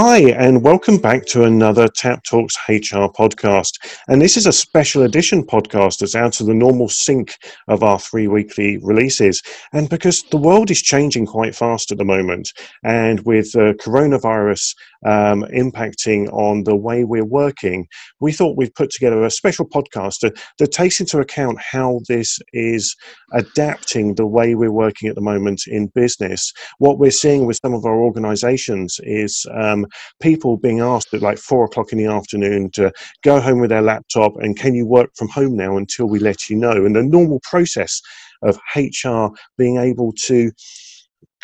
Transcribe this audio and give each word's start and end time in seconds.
Hi, 0.00 0.30
and 0.30 0.62
welcome 0.62 0.98
back 0.98 1.26
to 1.26 1.42
another 1.42 1.88
Tap 1.88 2.22
Talks 2.22 2.56
HR 2.68 3.10
podcast. 3.18 3.80
And 4.06 4.22
this 4.22 4.36
is 4.36 4.46
a 4.46 4.52
special 4.52 5.02
edition 5.02 5.44
podcast 5.44 5.98
that's 5.98 6.14
out 6.14 6.38
of 6.38 6.46
the 6.46 6.54
normal 6.54 6.88
sync 6.88 7.36
of 7.66 7.82
our 7.82 7.98
three 7.98 8.28
weekly 8.28 8.78
releases. 8.78 9.42
And 9.72 9.88
because 9.88 10.22
the 10.30 10.36
world 10.36 10.70
is 10.70 10.80
changing 10.80 11.26
quite 11.26 11.52
fast 11.52 11.90
at 11.90 11.98
the 11.98 12.04
moment, 12.04 12.52
and 12.84 13.26
with 13.26 13.54
coronavirus 13.54 14.76
um, 15.04 15.44
impacting 15.52 16.32
on 16.32 16.62
the 16.62 16.76
way 16.76 17.02
we're 17.02 17.24
working, 17.24 17.88
we 18.20 18.30
thought 18.32 18.56
we'd 18.56 18.76
put 18.76 18.90
together 18.90 19.24
a 19.24 19.32
special 19.32 19.66
podcast 19.66 20.20
that, 20.20 20.38
that 20.58 20.70
takes 20.70 21.00
into 21.00 21.18
account 21.18 21.58
how 21.60 22.02
this 22.08 22.38
is 22.52 22.94
adapting 23.32 24.14
the 24.14 24.26
way 24.26 24.54
we're 24.54 24.70
working 24.70 25.08
at 25.08 25.16
the 25.16 25.20
moment 25.20 25.62
in 25.66 25.88
business. 25.88 26.52
What 26.78 27.00
we're 27.00 27.10
seeing 27.10 27.46
with 27.46 27.58
some 27.64 27.74
of 27.74 27.84
our 27.84 27.98
organizations 27.98 29.00
is 29.02 29.44
um, 29.54 29.86
people 30.20 30.56
being 30.56 30.80
asked 30.80 31.12
at 31.14 31.22
like 31.22 31.38
four 31.38 31.64
o'clock 31.64 31.92
in 31.92 31.98
the 31.98 32.06
afternoon 32.06 32.70
to 32.72 32.92
go 33.22 33.40
home 33.40 33.60
with 33.60 33.70
their 33.70 33.82
laptop 33.82 34.32
and 34.36 34.58
can 34.58 34.74
you 34.74 34.86
work 34.86 35.10
from 35.16 35.28
home 35.28 35.56
now 35.56 35.76
until 35.76 36.06
we 36.06 36.18
let 36.18 36.48
you 36.48 36.56
know? 36.56 36.84
And 36.84 36.96
the 36.96 37.02
normal 37.02 37.40
process 37.42 38.00
of 38.42 38.58
HR 38.76 39.28
being 39.56 39.78
able 39.78 40.12
to 40.24 40.50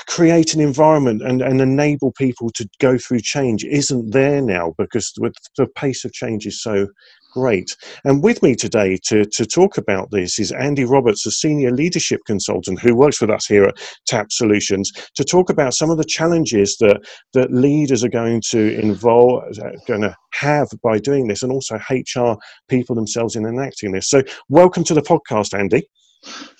create 0.06 0.54
an 0.54 0.60
environment 0.60 1.22
and, 1.22 1.40
and 1.40 1.60
enable 1.60 2.12
people 2.12 2.50
to 2.50 2.68
go 2.80 2.98
through 2.98 3.20
change 3.20 3.64
isn't 3.64 4.10
there 4.10 4.42
now 4.42 4.74
because 4.76 5.12
the 5.56 5.66
pace 5.76 6.04
of 6.04 6.12
change 6.12 6.46
is 6.46 6.60
so 6.60 6.88
Great. 7.34 7.76
And 8.04 8.22
with 8.22 8.44
me 8.44 8.54
today 8.54 8.96
to, 9.06 9.24
to 9.24 9.44
talk 9.44 9.76
about 9.76 10.12
this 10.12 10.38
is 10.38 10.52
Andy 10.52 10.84
Roberts, 10.84 11.26
a 11.26 11.32
senior 11.32 11.72
leadership 11.72 12.20
consultant 12.26 12.78
who 12.78 12.94
works 12.94 13.20
with 13.20 13.28
us 13.28 13.44
here 13.44 13.64
at 13.64 13.74
TAP 14.06 14.30
Solutions, 14.30 14.92
to 15.16 15.24
talk 15.24 15.50
about 15.50 15.74
some 15.74 15.90
of 15.90 15.98
the 15.98 16.04
challenges 16.04 16.76
that, 16.76 17.00
that 17.32 17.52
leaders 17.52 18.04
are 18.04 18.08
going 18.08 18.40
to 18.50 18.78
involve, 18.80 19.42
uh, 19.58 19.70
going 19.88 20.02
to 20.02 20.16
have 20.32 20.68
by 20.84 21.00
doing 21.00 21.26
this, 21.26 21.42
and 21.42 21.50
also 21.50 21.74
HR 21.90 22.38
people 22.68 22.94
themselves 22.94 23.34
in 23.34 23.44
enacting 23.44 23.90
this. 23.90 24.08
So, 24.08 24.22
welcome 24.48 24.84
to 24.84 24.94
the 24.94 25.02
podcast, 25.02 25.58
Andy. 25.58 25.88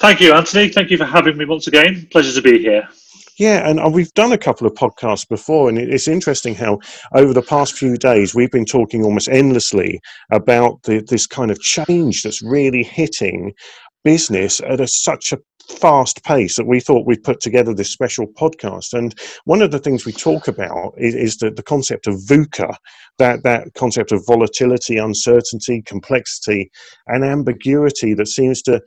Thank 0.00 0.20
you, 0.20 0.33
Anthony. 0.33 0.70
Thank 0.70 0.91
you 0.91 0.97
for 0.97 1.05
having 1.05 1.36
me 1.36 1.44
once 1.44 1.69
again. 1.69 2.09
Pleasure 2.11 2.33
to 2.33 2.42
be 2.42 2.59
here. 2.59 2.88
Yeah, 3.39 3.69
and 3.69 3.81
uh, 3.81 3.91
we've 3.93 4.13
done 4.15 4.33
a 4.33 4.39
couple 4.39 4.67
of 4.67 4.75
podcasts 4.75 5.29
before, 5.29 5.69
and 5.69 5.77
it's 5.77 6.07
interesting 6.07 6.55
how 6.55 6.79
over 7.15 7.33
the 7.33 7.43
past 7.43 7.77
few 7.77 7.97
days 7.97 8.35
we've 8.35 8.51
been 8.51 8.65
talking 8.65 9.03
almost 9.03 9.29
endlessly 9.29 10.01
about 10.31 10.83
the, 10.85 11.05
this 11.09 11.27
kind 11.27 11.51
of 11.51 11.61
change 11.61 12.23
that's 12.23 12.43
really 12.43 12.85
hitting 12.85 13.53
business 14.05 14.61
at 14.61 14.81
a, 14.81 14.87
such 14.87 15.33
a 15.33 15.39
fast 15.79 16.23
pace 16.25 16.57
that 16.57 16.67
we 16.67 16.79
thought 16.79 17.07
we'd 17.07 17.25
put 17.25 17.41
together 17.41 17.75
this 17.75 17.91
special 17.91 18.27
podcast. 18.27 18.93
And 18.93 19.15
one 19.47 19.62
of 19.62 19.71
the 19.71 19.79
things 19.79 20.05
we 20.05 20.12
talk 20.12 20.47
about 20.47 20.95
is, 20.99 21.15
is 21.15 21.37
the, 21.39 21.51
the 21.51 21.62
concept 21.62 22.07
of 22.07 22.15
VUCA, 22.17 22.77
that, 23.19 23.43
that 23.43 23.75
concept 23.75 24.12
of 24.12 24.25
volatility, 24.27 24.99
uncertainty, 24.99 25.83
complexity, 25.83 26.71
and 27.09 27.25
ambiguity 27.25 28.15
that 28.15 28.29
seems 28.29 28.62
to 28.62 28.81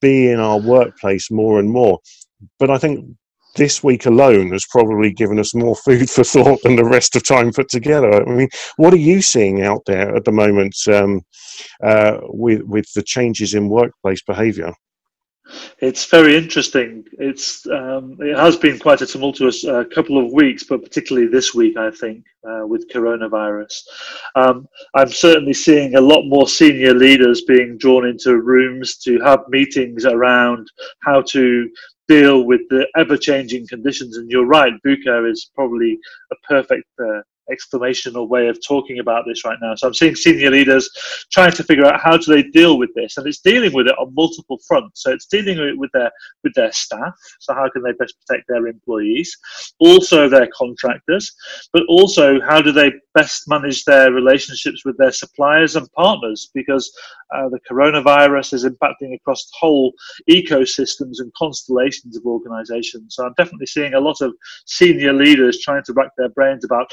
be 0.00 0.28
in 0.28 0.40
our 0.40 0.58
workplace 0.58 1.30
more 1.30 1.60
and 1.60 1.70
more. 1.70 1.98
But 2.58 2.70
I 2.70 2.78
think 2.78 3.04
this 3.56 3.82
week 3.82 4.06
alone 4.06 4.52
has 4.52 4.66
probably 4.70 5.12
given 5.12 5.38
us 5.38 5.54
more 5.54 5.76
food 5.76 6.08
for 6.10 6.24
thought 6.24 6.62
than 6.62 6.76
the 6.76 6.84
rest 6.84 7.16
of 7.16 7.26
time 7.26 7.52
put 7.52 7.68
together. 7.68 8.12
I 8.12 8.24
mean, 8.24 8.48
what 8.76 8.92
are 8.92 8.98
you 8.98 9.22
seeing 9.22 9.62
out 9.62 9.82
there 9.86 10.14
at 10.14 10.24
the 10.24 10.32
moment 10.32 10.74
um, 10.88 11.22
uh, 11.82 12.18
with 12.22 12.62
with 12.62 12.86
the 12.94 13.02
changes 13.02 13.54
in 13.54 13.68
workplace 13.68 14.22
behaviour? 14.22 14.72
It's 15.80 16.06
very 16.06 16.36
interesting. 16.36 17.04
It's 17.18 17.66
um, 17.66 18.16
it 18.20 18.36
has 18.36 18.56
been 18.56 18.78
quite 18.78 19.02
a 19.02 19.06
tumultuous 19.06 19.64
uh, 19.64 19.84
couple 19.92 20.16
of 20.16 20.32
weeks, 20.32 20.62
but 20.64 20.82
particularly 20.82 21.26
this 21.28 21.52
week, 21.52 21.76
I 21.76 21.90
think, 21.90 22.24
uh, 22.48 22.66
with 22.66 22.88
coronavirus. 22.90 23.82
Um, 24.36 24.66
I'm 24.94 25.10
certainly 25.10 25.52
seeing 25.52 25.96
a 25.96 26.00
lot 26.00 26.22
more 26.26 26.48
senior 26.48 26.94
leaders 26.94 27.42
being 27.42 27.76
drawn 27.76 28.06
into 28.06 28.40
rooms 28.40 28.96
to 28.98 29.18
have 29.20 29.40
meetings 29.48 30.06
around 30.06 30.68
how 31.04 31.22
to 31.22 31.68
deal 32.08 32.44
with 32.44 32.60
the 32.70 32.86
ever 32.96 33.16
changing 33.16 33.66
conditions. 33.68 34.16
And 34.16 34.30
you're 34.30 34.46
right, 34.46 34.72
VUCA 34.84 35.30
is 35.30 35.50
probably 35.54 35.98
a 36.30 36.36
perfect 36.46 36.88
uh, 37.00 37.20
exclamation 37.52 38.16
or 38.16 38.26
way 38.26 38.48
of 38.48 38.58
talking 38.66 38.98
about 38.98 39.24
this 39.26 39.44
right 39.44 39.58
now. 39.60 39.74
So 39.74 39.86
I'm 39.86 39.94
seeing 39.94 40.16
senior 40.16 40.50
leaders 40.50 40.90
trying 41.30 41.52
to 41.52 41.62
figure 41.62 41.86
out 41.86 42.00
how 42.00 42.16
do 42.16 42.34
they 42.34 42.42
deal 42.42 42.78
with 42.78 42.90
this, 42.94 43.16
and 43.16 43.26
it's 43.26 43.40
dealing 43.40 43.72
with 43.72 43.86
it 43.86 43.98
on 43.98 44.14
multiple 44.14 44.58
fronts. 44.66 45.02
So 45.02 45.12
it's 45.12 45.26
dealing 45.26 45.58
with 45.58 45.68
it 45.68 45.78
with 45.78 45.92
their 45.92 46.10
with 46.42 46.54
their 46.54 46.72
staff. 46.72 47.14
So 47.40 47.54
how 47.54 47.68
can 47.68 47.82
they 47.82 47.92
best 47.92 48.14
protect 48.26 48.48
their 48.48 48.66
employees, 48.66 49.36
also 49.78 50.28
their 50.28 50.48
contractors, 50.56 51.32
but 51.72 51.82
also 51.88 52.40
how 52.40 52.60
do 52.60 52.72
they 52.72 52.92
best 53.14 53.48
manage 53.48 53.84
their 53.84 54.10
relationships 54.12 54.84
with 54.84 54.96
their 54.96 55.12
suppliers 55.12 55.76
and 55.76 55.90
partners 55.92 56.50
because 56.54 56.90
uh, 57.34 57.48
the 57.48 57.60
coronavirus 57.70 58.54
is 58.54 58.64
impacting 58.64 59.14
across 59.14 59.50
whole 59.58 59.92
ecosystems 60.30 61.18
and 61.18 61.32
constellations 61.34 62.16
of 62.16 62.24
organizations. 62.26 63.14
So 63.14 63.26
I'm 63.26 63.34
definitely 63.36 63.66
seeing 63.66 63.94
a 63.94 64.00
lot 64.00 64.20
of 64.20 64.32
senior 64.66 65.12
leaders 65.12 65.60
trying 65.60 65.82
to 65.84 65.92
rack 65.92 66.10
their 66.16 66.28
brains 66.30 66.64
about 66.64 66.90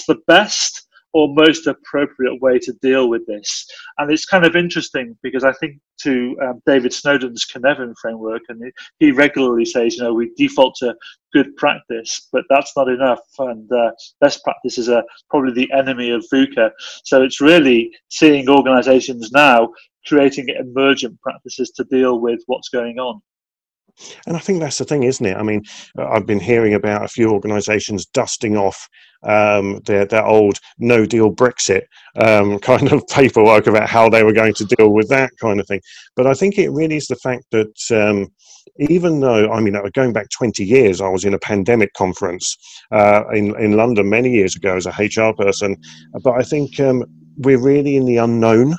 what's 0.00 0.06
the 0.06 0.32
best 0.32 0.86
or 1.12 1.34
most 1.34 1.66
appropriate 1.66 2.40
way 2.40 2.56
to 2.56 2.72
deal 2.74 3.08
with 3.08 3.26
this. 3.26 3.66
And 3.98 4.12
it's 4.12 4.24
kind 4.24 4.46
of 4.46 4.54
interesting 4.54 5.18
because 5.24 5.42
I 5.42 5.52
think 5.54 5.78
to 6.02 6.36
um, 6.40 6.62
David 6.66 6.92
Snowden's 6.92 7.44
Cynefin 7.44 7.94
framework, 8.00 8.42
and 8.48 8.72
he 9.00 9.10
regularly 9.10 9.64
says, 9.64 9.96
you 9.96 10.04
know, 10.04 10.14
we 10.14 10.30
default 10.36 10.76
to 10.76 10.94
good 11.32 11.56
practice, 11.56 12.28
but 12.32 12.44
that's 12.48 12.72
not 12.76 12.88
enough. 12.88 13.18
And 13.40 13.70
uh, 13.72 13.90
best 14.20 14.44
practices 14.44 14.88
are 14.88 15.02
probably 15.30 15.52
the 15.52 15.72
enemy 15.72 16.10
of 16.10 16.24
VUCA. 16.32 16.70
So 17.04 17.22
it's 17.22 17.40
really 17.40 17.90
seeing 18.08 18.48
organizations 18.48 19.32
now 19.32 19.70
creating 20.06 20.46
emergent 20.60 21.20
practices 21.22 21.72
to 21.72 21.84
deal 21.84 22.20
with 22.20 22.40
what's 22.46 22.68
going 22.68 23.00
on. 23.00 23.20
And 24.26 24.36
I 24.36 24.40
think 24.40 24.60
that's 24.60 24.78
the 24.78 24.84
thing, 24.84 25.02
isn't 25.02 25.24
it? 25.24 25.36
I 25.36 25.42
mean, 25.42 25.62
uh, 25.98 26.08
I've 26.08 26.26
been 26.26 26.40
hearing 26.40 26.74
about 26.74 27.04
a 27.04 27.08
few 27.08 27.30
organisations 27.30 28.06
dusting 28.06 28.56
off 28.56 28.88
um, 29.22 29.80
their, 29.86 30.06
their 30.06 30.24
old 30.24 30.58
no 30.78 31.04
deal 31.04 31.30
Brexit 31.30 31.82
um, 32.16 32.58
kind 32.70 32.92
of 32.92 33.06
paperwork 33.08 33.66
about 33.66 33.88
how 33.88 34.08
they 34.08 34.22
were 34.22 34.32
going 34.32 34.54
to 34.54 34.64
deal 34.64 34.92
with 34.92 35.08
that 35.08 35.30
kind 35.40 35.60
of 35.60 35.66
thing. 35.66 35.80
But 36.16 36.26
I 36.26 36.34
think 36.34 36.58
it 36.58 36.70
really 36.70 36.96
is 36.96 37.06
the 37.06 37.16
fact 37.16 37.44
that 37.50 37.74
um, 37.90 38.28
even 38.78 39.20
though, 39.20 39.50
I 39.50 39.60
mean, 39.60 39.76
uh, 39.76 39.82
going 39.92 40.12
back 40.12 40.30
20 40.30 40.64
years, 40.64 41.00
I 41.00 41.08
was 41.08 41.24
in 41.24 41.34
a 41.34 41.38
pandemic 41.38 41.92
conference 41.94 42.56
uh, 42.92 43.24
in, 43.32 43.58
in 43.60 43.72
London 43.76 44.08
many 44.08 44.30
years 44.30 44.56
ago 44.56 44.76
as 44.76 44.86
a 44.86 44.90
HR 44.90 45.34
person, 45.34 45.76
but 46.22 46.32
I 46.32 46.42
think 46.42 46.78
um, 46.80 47.04
we're 47.38 47.60
really 47.60 47.96
in 47.96 48.06
the 48.06 48.18
unknown 48.18 48.74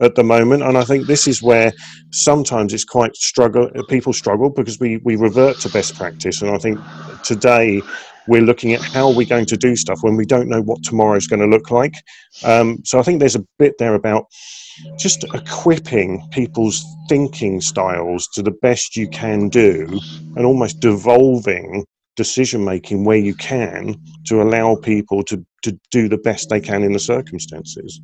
at 0.00 0.14
the 0.14 0.24
moment 0.24 0.62
and 0.62 0.76
i 0.76 0.84
think 0.84 1.06
this 1.06 1.26
is 1.26 1.42
where 1.42 1.72
sometimes 2.10 2.72
it's 2.72 2.84
quite 2.84 3.14
struggle 3.16 3.70
people 3.88 4.12
struggle 4.12 4.50
because 4.50 4.78
we 4.78 4.98
we 4.98 5.16
revert 5.16 5.58
to 5.58 5.68
best 5.70 5.94
practice 5.94 6.42
and 6.42 6.50
i 6.50 6.58
think 6.58 6.78
today 7.22 7.80
we're 8.28 8.42
looking 8.42 8.72
at 8.72 8.82
how 8.82 9.10
we're 9.10 9.26
going 9.26 9.46
to 9.46 9.56
do 9.56 9.76
stuff 9.76 9.98
when 10.02 10.16
we 10.16 10.26
don't 10.26 10.48
know 10.48 10.60
what 10.60 10.82
tomorrow 10.82 11.16
is 11.16 11.28
going 11.28 11.38
to 11.38 11.46
look 11.46 11.70
like. 11.70 11.94
Um, 12.44 12.78
so 12.84 12.98
i 12.98 13.02
think 13.02 13.20
there's 13.20 13.36
a 13.36 13.44
bit 13.58 13.78
there 13.78 13.94
about 13.94 14.26
just 14.98 15.24
equipping 15.34 16.26
people's 16.32 16.84
thinking 17.08 17.60
styles 17.60 18.28
to 18.34 18.42
the 18.42 18.50
best 18.50 18.96
you 18.96 19.08
can 19.08 19.48
do 19.48 20.00
and 20.36 20.44
almost 20.44 20.80
devolving 20.80 21.84
decision 22.14 22.64
making 22.64 23.04
where 23.04 23.16
you 23.16 23.34
can 23.34 23.94
to 24.26 24.42
allow 24.42 24.74
people 24.76 25.22
to, 25.22 25.44
to 25.62 25.78
do 25.90 26.08
the 26.08 26.18
best 26.18 26.48
they 26.48 26.60
can 26.60 26.82
in 26.82 26.92
the 26.92 26.98
circumstances 26.98 28.00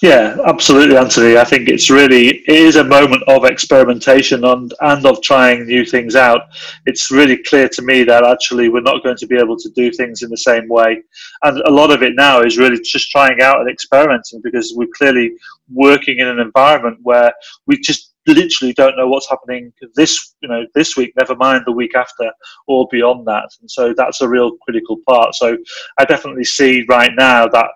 yeah, 0.00 0.38
absolutely, 0.46 0.96
Anthony. 0.96 1.36
I 1.36 1.44
think 1.44 1.68
it's 1.68 1.90
really 1.90 2.28
it 2.28 2.48
is 2.48 2.76
a 2.76 2.84
moment 2.84 3.22
of 3.28 3.44
experimentation 3.44 4.44
and 4.44 4.72
and 4.80 5.04
of 5.04 5.20
trying 5.20 5.66
new 5.66 5.84
things 5.84 6.16
out. 6.16 6.42
It's 6.86 7.10
really 7.10 7.36
clear 7.42 7.68
to 7.68 7.82
me 7.82 8.02
that 8.04 8.24
actually 8.24 8.70
we're 8.70 8.80
not 8.80 9.02
going 9.02 9.18
to 9.18 9.26
be 9.26 9.36
able 9.36 9.58
to 9.58 9.70
do 9.70 9.92
things 9.92 10.22
in 10.22 10.30
the 10.30 10.38
same 10.38 10.68
way, 10.68 11.02
and 11.42 11.60
a 11.66 11.70
lot 11.70 11.90
of 11.90 12.02
it 12.02 12.14
now 12.14 12.40
is 12.40 12.56
really 12.56 12.80
just 12.82 13.10
trying 13.10 13.42
out 13.42 13.60
and 13.60 13.68
experimenting 13.68 14.40
because 14.42 14.72
we're 14.74 14.88
clearly 14.96 15.32
working 15.70 16.18
in 16.18 16.28
an 16.28 16.40
environment 16.40 16.98
where 17.02 17.32
we 17.66 17.78
just 17.78 18.14
literally 18.26 18.72
don't 18.74 18.96
know 18.96 19.08
what's 19.08 19.28
happening 19.28 19.72
this 19.96 20.34
you 20.40 20.48
know 20.48 20.64
this 20.74 20.96
week 20.96 21.12
never 21.18 21.34
mind 21.34 21.62
the 21.66 21.72
week 21.72 21.96
after 21.96 22.30
or 22.68 22.86
beyond 22.90 23.26
that 23.26 23.48
and 23.60 23.70
so 23.70 23.94
that's 23.96 24.20
a 24.20 24.28
real 24.28 24.52
critical 24.62 24.98
part 25.08 25.34
so 25.34 25.56
i 25.98 26.04
definitely 26.04 26.44
see 26.44 26.84
right 26.88 27.12
now 27.16 27.48
that 27.48 27.66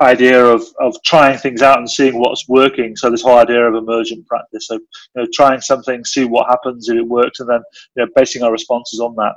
idea 0.00 0.44
of, 0.44 0.62
of 0.80 0.96
trying 1.04 1.38
things 1.38 1.62
out 1.62 1.78
and 1.78 1.90
seeing 1.90 2.18
what's 2.18 2.48
working. 2.48 2.96
So 2.96 3.10
this 3.10 3.22
whole 3.22 3.38
idea 3.38 3.66
of 3.66 3.74
emergent 3.74 4.26
practice. 4.26 4.68
So 4.68 4.74
you 4.74 4.80
know, 5.16 5.26
trying 5.32 5.60
something, 5.60 6.04
see 6.04 6.24
what 6.24 6.48
happens 6.48 6.88
if 6.88 6.96
it 6.96 7.06
works, 7.06 7.40
and 7.40 7.48
then 7.48 7.62
you 7.96 8.04
know, 8.04 8.10
basing 8.14 8.42
our 8.42 8.52
responses 8.52 9.00
on 9.00 9.14
that. 9.16 9.36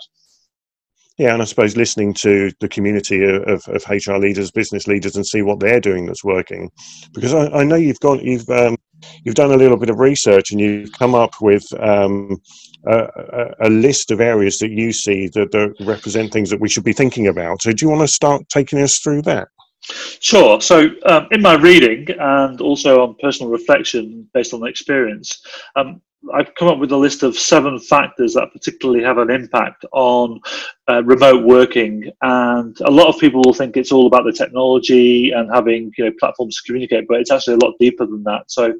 Yeah, 1.17 1.33
and 1.33 1.41
I 1.41 1.45
suppose 1.45 1.77
listening 1.77 2.13
to 2.15 2.51
the 2.61 2.69
community 2.69 3.23
of, 3.23 3.67
of 3.67 3.85
HR 3.89 4.15
leaders, 4.15 4.49
business 4.49 4.87
leaders, 4.87 5.15
and 5.15 5.27
see 5.27 5.41
what 5.41 5.59
they're 5.59 5.81
doing 5.81 6.05
that's 6.05 6.23
working, 6.23 6.71
because 7.13 7.33
I, 7.33 7.47
I 7.47 7.63
know 7.63 7.75
you've 7.75 7.99
got 7.99 8.23
you've 8.23 8.49
um, 8.49 8.77
you've 9.23 9.35
done 9.35 9.51
a 9.51 9.57
little 9.57 9.77
bit 9.77 9.89
of 9.89 9.99
research 9.99 10.51
and 10.51 10.59
you've 10.59 10.91
come 10.93 11.15
up 11.15 11.41
with 11.41 11.65
um, 11.79 12.41
a, 12.87 13.53
a, 13.61 13.69
list 13.69 14.11
of 14.11 14.21
areas 14.21 14.59
that 14.59 14.71
you 14.71 14.91
see 14.91 15.27
that, 15.29 15.51
that 15.51 15.75
represent 15.85 16.31
things 16.31 16.49
that 16.49 16.61
we 16.61 16.69
should 16.69 16.83
be 16.83 16.93
thinking 16.93 17.27
about. 17.27 17.61
So, 17.61 17.71
do 17.71 17.85
you 17.85 17.89
want 17.89 18.01
to 18.01 18.07
start 18.07 18.47
taking 18.49 18.79
us 18.79 18.99
through 18.99 19.23
that? 19.23 19.47
Sure. 19.83 20.61
So, 20.61 20.91
um, 21.05 21.27
in 21.31 21.41
my 21.41 21.55
reading 21.55 22.07
and 22.19 22.61
also 22.61 23.01
on 23.01 23.15
personal 23.15 23.51
reflection 23.51 24.29
based 24.33 24.53
on 24.53 24.67
experience, 24.67 25.45
um, 25.75 26.01
I've 26.33 26.53
come 26.55 26.67
up 26.67 26.77
with 26.77 26.91
a 26.91 26.97
list 26.97 27.23
of 27.23 27.35
seven 27.35 27.79
factors 27.79 28.35
that 28.35 28.53
particularly 28.53 29.03
have 29.03 29.17
an 29.17 29.31
impact 29.31 29.85
on 29.91 30.39
uh, 30.87 31.03
remote 31.03 31.43
working. 31.45 32.11
And 32.21 32.79
a 32.81 32.91
lot 32.91 33.07
of 33.07 33.19
people 33.19 33.41
will 33.43 33.53
think 33.53 33.75
it's 33.75 33.91
all 33.91 34.05
about 34.05 34.25
the 34.25 34.31
technology 34.31 35.31
and 35.31 35.49
having 35.51 35.91
you 35.97 36.05
know, 36.05 36.11
platforms 36.19 36.57
to 36.57 36.63
communicate, 36.67 37.07
but 37.07 37.19
it's 37.19 37.31
actually 37.31 37.55
a 37.55 37.65
lot 37.65 37.73
deeper 37.79 38.05
than 38.05 38.23
that. 38.23 38.43
So, 38.47 38.73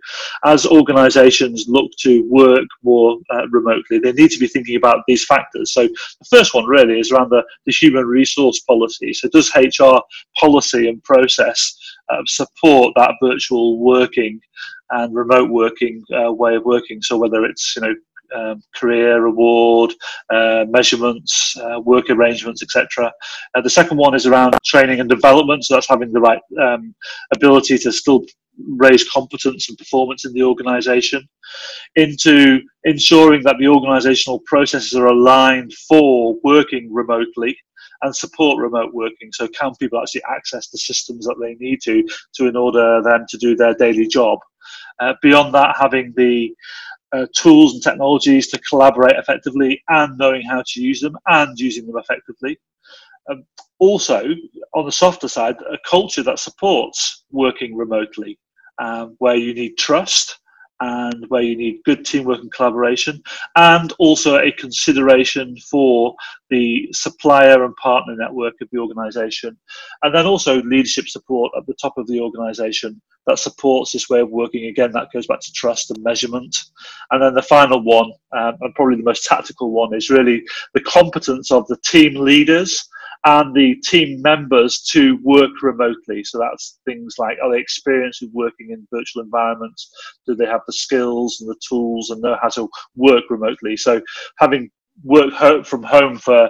as 0.45 0.67
organizations 0.67 1.65
look 1.67 1.91
to 1.99 2.23
work 2.29 2.67
more 2.83 3.17
uh, 3.31 3.47
remotely, 3.49 3.97
they 3.97 4.11
need 4.11 4.31
to 4.31 4.39
be 4.39 4.47
thinking 4.47 4.75
about 4.75 5.03
these 5.07 5.25
factors. 5.25 5.73
So, 5.73 5.87
the 5.87 6.25
first 6.29 6.53
one 6.53 6.65
really 6.65 6.99
is 6.99 7.11
around 7.11 7.29
the, 7.29 7.44
the 7.65 7.71
human 7.71 8.05
resource 8.05 8.59
policy. 8.61 9.13
So, 9.13 9.29
does 9.29 9.51
HR 9.55 9.99
policy 10.39 10.89
and 10.89 11.03
process 11.03 11.75
uh, 12.09 12.21
support 12.25 12.94
that 12.95 13.15
virtual 13.21 13.80
working 13.80 14.39
and 14.92 15.15
remote 15.15 15.50
working 15.50 16.03
uh, 16.13 16.31
way 16.31 16.56
of 16.56 16.65
working. 16.65 17.01
So 17.01 17.18
whether 17.18 17.45
it's 17.45 17.75
you 17.75 17.81
know 17.81 17.95
um, 18.36 18.63
career 18.75 19.21
reward, 19.21 19.94
uh, 20.33 20.65
measurements, 20.69 21.57
uh, 21.57 21.80
work 21.81 22.09
arrangements, 22.09 22.63
etc. 22.63 23.12
Uh, 23.56 23.62
the 23.62 23.69
second 23.69 23.98
one 23.98 24.15
is 24.15 24.25
around 24.25 24.56
training 24.65 25.00
and 25.00 25.09
development. 25.09 25.65
So 25.65 25.75
that's 25.75 25.89
having 25.89 26.12
the 26.12 26.21
right 26.21 26.42
um, 26.62 26.95
ability 27.33 27.77
to 27.80 27.92
still 27.92 28.24
raise 28.77 29.07
competence 29.09 29.69
and 29.69 29.77
performance 29.77 30.25
in 30.25 30.33
the 30.33 30.44
organisation. 30.44 31.27
Into 31.95 32.62
ensuring 32.86 33.44
that 33.44 33.57
the 33.59 33.65
organisational 33.65 34.44
processes 34.45 34.95
are 34.95 35.07
aligned 35.07 35.74
for 35.89 36.38
working 36.44 36.94
remotely 36.94 37.57
and 38.01 38.15
support 38.15 38.59
remote 38.59 38.94
working. 38.94 39.31
So 39.31 39.48
can 39.48 39.75
people 39.75 40.00
actually 40.00 40.24
access 40.30 40.68
the 40.68 40.77
systems 40.77 41.25
that 41.25 41.38
they 41.39 41.56
need 41.56 41.81
to 41.83 42.07
to 42.36 42.48
in 42.48 42.56
order 42.56 43.01
them 43.01 43.25
to 43.30 43.38
do 43.38 43.56
their 43.56 43.74
daily 43.75 44.07
job? 44.07 44.39
Uh, 45.00 45.13
beyond 45.21 45.53
that, 45.53 45.75
having 45.80 46.13
the 46.15 46.53
uh, 47.13 47.25
tools 47.36 47.74
and 47.74 47.83
technologies 47.83 48.48
to 48.48 48.59
collaborate 48.59 49.18
effectively 49.18 49.81
and 49.89 50.18
knowing 50.18 50.44
how 50.44 50.63
to 50.65 50.81
use 50.81 51.01
them 51.01 51.18
and 51.27 51.59
using 51.59 51.86
them 51.86 51.98
effectively. 51.98 52.57
Um, 53.30 53.44
also, 53.80 54.24
on 54.74 54.86
the 54.86 54.92
softer 54.92 55.27
side, 55.27 55.56
a 55.62 55.77
culture 55.89 56.24
that 56.24 56.39
supports 56.39 57.25
working 57.31 57.75
remotely, 57.75 58.39
um, 58.80 59.15
where 59.19 59.36
you 59.36 59.54
need 59.54 59.77
trust 59.77 60.39
and 60.81 61.25
where 61.30 61.42
you 61.42 61.56
need 61.56 61.83
good 61.86 62.04
teamwork 62.06 62.39
and 62.39 62.51
collaboration, 62.51 63.22
and 63.56 63.94
also 64.00 64.38
a 64.38 64.51
consideration 64.51 65.56
for 65.69 66.13
the 66.50 66.89
supplier 66.92 67.63
and 67.63 67.75
partner 67.78 68.16
network 68.16 68.56
of 68.62 68.68
the 68.72 68.80
organization, 68.80 69.57
and 70.04 70.13
then 70.13 70.25
also 70.25 70.62
leadership 70.63 71.07
support 71.07 71.51
at 71.57 71.66
the 71.68 71.75
top 71.81 71.98
of 71.98 72.07
the 72.07 72.19
organization 72.19 73.01
that 73.28 73.39
supports 73.39 73.92
this 73.92 74.10
way 74.10 74.19
of 74.19 74.30
working. 74.30 74.66
Again, 74.66 74.92
that 74.94 75.10
goes 75.13 75.28
back 75.28 75.39
to 75.42 75.54
trust 75.54 75.92
and 75.92 76.04
measurement. 76.04 76.56
And 77.12 77.22
then 77.22 77.36
the 77.36 77.42
final 77.44 77.83
one, 77.83 78.12
um, 78.36 78.56
and 78.62 78.75
probably 78.75 78.98
the 78.98 79.04
most 79.04 79.25
tactical 79.25 79.72
one, 79.72 79.94
is 79.94 80.10
really 80.10 80.44
the 80.74 80.81
competence 80.81 81.51
of 81.51 81.68
the 81.68 81.78
team 81.86 82.16
leaders 82.16 82.88
and 83.25 83.56
the 83.56 83.75
team 83.83 84.21
members 84.21 84.81
to 84.91 85.19
work 85.23 85.62
remotely. 85.62 86.23
So 86.23 86.39
that's 86.39 86.79
things 86.85 87.15
like 87.18 87.38
are 87.44 87.51
they 87.51 87.59
experienced 87.59 88.21
with 88.21 88.31
working 88.33 88.71
in 88.71 88.88
virtual 88.91 89.21
environments? 89.21 89.91
Do 90.25 90.35
they 90.35 90.47
have 90.47 90.62
the 90.65 90.73
skills 90.73 91.39
and 91.41 91.50
the 91.50 91.59
tools 91.68 92.09
and 92.09 92.21
know 92.21 92.38
how 92.41 92.50
to 92.50 92.68
work 92.95 93.25
remotely? 93.29 93.77
So 93.77 94.01
having 94.39 94.69
worked 95.03 95.68
from 95.68 95.83
home 95.83 96.18
for 96.18 96.50